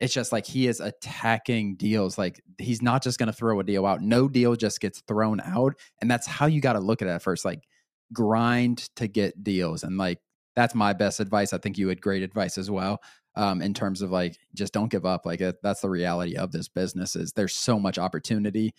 it's 0.00 0.12
just 0.12 0.32
like 0.32 0.46
he 0.46 0.66
is 0.66 0.80
attacking 0.80 1.76
deals. 1.76 2.18
Like 2.18 2.42
he's 2.58 2.82
not 2.82 3.02
just 3.02 3.18
going 3.18 3.28
to 3.28 3.32
throw 3.32 3.60
a 3.60 3.64
deal 3.64 3.86
out. 3.86 4.02
No 4.02 4.28
deal 4.28 4.54
just 4.56 4.80
gets 4.80 5.00
thrown 5.02 5.40
out, 5.40 5.74
and 6.00 6.10
that's 6.10 6.26
how 6.26 6.46
you 6.46 6.60
got 6.60 6.74
to 6.74 6.80
look 6.80 7.02
at 7.02 7.08
it 7.08 7.12
at 7.12 7.22
first. 7.22 7.44
Like 7.44 7.64
grind 8.12 8.88
to 8.96 9.08
get 9.08 9.42
deals, 9.42 9.82
and 9.82 9.96
like 9.96 10.18
that's 10.54 10.74
my 10.74 10.92
best 10.92 11.20
advice. 11.20 11.52
I 11.52 11.58
think 11.58 11.78
you 11.78 11.88
had 11.88 12.00
great 12.00 12.22
advice 12.22 12.58
as 12.58 12.70
well. 12.70 13.00
Um, 13.34 13.60
in 13.60 13.74
terms 13.74 14.00
of 14.00 14.10
like 14.10 14.38
just 14.54 14.72
don't 14.72 14.90
give 14.90 15.04
up 15.04 15.26
like 15.26 15.42
that's 15.62 15.82
the 15.82 15.90
reality 15.90 16.36
of 16.36 16.52
this 16.52 16.68
business 16.68 17.14
is 17.14 17.32
there's 17.32 17.54
so 17.54 17.78
much 17.78 17.98
opportunity 17.98 18.72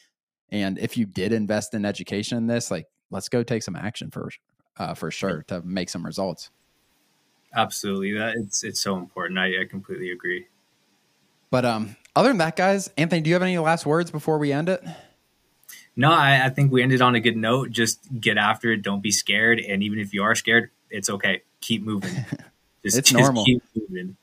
and 0.50 0.80
if 0.80 0.98
you 0.98 1.06
did 1.06 1.32
invest 1.32 1.76
in 1.76 1.86
education 1.86 2.40
in 2.40 2.48
this 2.48 2.72
like 2.72 2.88
let's 3.12 3.30
go 3.30 3.44
take 3.44 3.64
some 3.64 3.76
action 3.76 4.10
for 4.10 4.30
uh, 4.78 4.94
for 4.94 5.12
sure 5.12 5.44
to 5.44 5.62
make 5.62 5.90
some 5.90 6.06
results. 6.06 6.52
Absolutely, 7.56 8.14
that 8.14 8.36
it's 8.36 8.64
it's 8.64 8.82
so 8.82 8.98
important. 8.98 9.40
I, 9.40 9.62
I 9.62 9.66
completely 9.70 10.12
agree. 10.12 10.48
But 11.50 11.66
um, 11.66 11.96
other 12.16 12.30
than 12.30 12.40
that, 12.40 12.56
guys, 12.56 12.90
Anthony, 12.98 13.22
do 13.22 13.30
you 13.30 13.36
have 13.36 13.44
any 13.44 13.58
last 13.58 13.86
words 13.86 14.12
before 14.12 14.38
we 14.38 14.52
end 14.52 14.70
it? 14.70 14.84
No, 15.96 16.12
I, 16.12 16.46
I 16.46 16.50
think 16.50 16.72
we 16.72 16.84
ended 16.84 17.02
on 17.02 17.16
a 17.16 17.20
good 17.20 17.38
note. 17.38 17.72
Just 17.72 18.00
get 18.20 18.38
after 18.38 18.72
it. 18.72 18.84
Don't 18.84 19.02
be 19.02 19.12
scared. 19.12 19.60
And 19.60 19.82
even 19.82 20.00
if 20.00 20.14
you 20.14 20.24
are 20.24 20.36
scared, 20.36 20.70
it's 20.90 21.10
okay. 21.10 21.42
Keep 21.62 21.84
moving. 21.84 22.14
Just, 22.84 23.00
it's 23.00 23.10
just 23.10 23.22
normal. 23.22 23.44
keep 23.44 23.62
moving. 23.76 24.16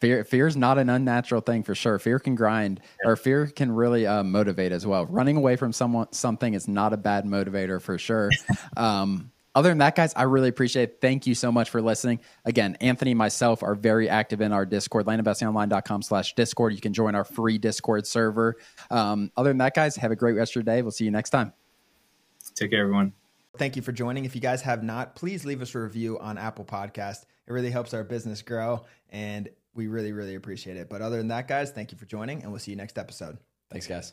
Fear 0.00 0.22
fear 0.24 0.46
is 0.46 0.56
not 0.56 0.78
an 0.78 0.88
unnatural 0.90 1.40
thing 1.40 1.62
for 1.62 1.74
sure. 1.74 1.98
Fear 1.98 2.20
can 2.20 2.34
grind, 2.34 2.80
yeah. 3.02 3.10
or 3.10 3.16
fear 3.16 3.46
can 3.46 3.72
really 3.72 4.06
uh, 4.06 4.22
motivate 4.22 4.70
as 4.70 4.86
well. 4.86 5.06
Running 5.06 5.36
away 5.36 5.56
from 5.56 5.72
someone 5.72 6.12
something 6.12 6.54
is 6.54 6.68
not 6.68 6.92
a 6.92 6.96
bad 6.96 7.24
motivator 7.24 7.80
for 7.80 7.98
sure. 7.98 8.30
um, 8.76 9.32
other 9.56 9.70
than 9.70 9.78
that, 9.78 9.96
guys, 9.96 10.12
I 10.14 10.24
really 10.24 10.48
appreciate 10.48 10.82
it. 10.82 10.98
Thank 11.00 11.26
you 11.26 11.34
so 11.34 11.50
much 11.50 11.70
for 11.70 11.82
listening. 11.82 12.20
Again, 12.44 12.76
Anthony 12.80 13.12
and 13.12 13.18
myself 13.18 13.62
are 13.62 13.74
very 13.74 14.08
active 14.08 14.40
in 14.40 14.52
our 14.52 14.66
Discord, 14.66 15.06
landinvestingonline.com 15.06 16.02
slash 16.02 16.34
Discord. 16.34 16.74
You 16.74 16.80
can 16.80 16.92
join 16.92 17.14
our 17.14 17.24
free 17.24 17.56
Discord 17.56 18.06
server. 18.06 18.56
Um, 18.90 19.32
other 19.36 19.50
than 19.50 19.58
that, 19.58 19.74
guys, 19.74 19.96
have 19.96 20.12
a 20.12 20.16
great 20.16 20.34
rest 20.34 20.52
of 20.52 20.56
your 20.56 20.62
day. 20.62 20.82
We'll 20.82 20.92
see 20.92 21.06
you 21.06 21.10
next 21.10 21.30
time. 21.30 21.52
Take 22.54 22.70
care, 22.70 22.82
everyone. 22.82 23.14
Thank 23.56 23.74
you 23.74 23.82
for 23.82 23.92
joining. 23.92 24.26
If 24.26 24.34
you 24.34 24.40
guys 24.40 24.60
have 24.62 24.82
not, 24.84 25.16
please 25.16 25.44
leave 25.46 25.62
us 25.62 25.74
a 25.74 25.80
review 25.80 26.18
on 26.18 26.36
Apple 26.36 26.64
Podcast. 26.64 27.24
It 27.46 27.52
really 27.52 27.70
helps 27.70 27.94
our 27.94 28.04
business 28.04 28.42
grow. 28.42 28.84
And 29.10 29.48
we 29.74 29.86
really, 29.86 30.12
really 30.12 30.34
appreciate 30.34 30.76
it. 30.76 30.90
But 30.90 31.00
other 31.00 31.16
than 31.16 31.28
that, 31.28 31.48
guys, 31.48 31.70
thank 31.70 31.92
you 31.92 31.98
for 31.98 32.06
joining, 32.06 32.42
and 32.42 32.50
we'll 32.50 32.60
see 32.60 32.72
you 32.72 32.76
next 32.76 32.98
episode. 32.98 33.38
Thanks, 33.70 33.86
guys. 33.86 34.12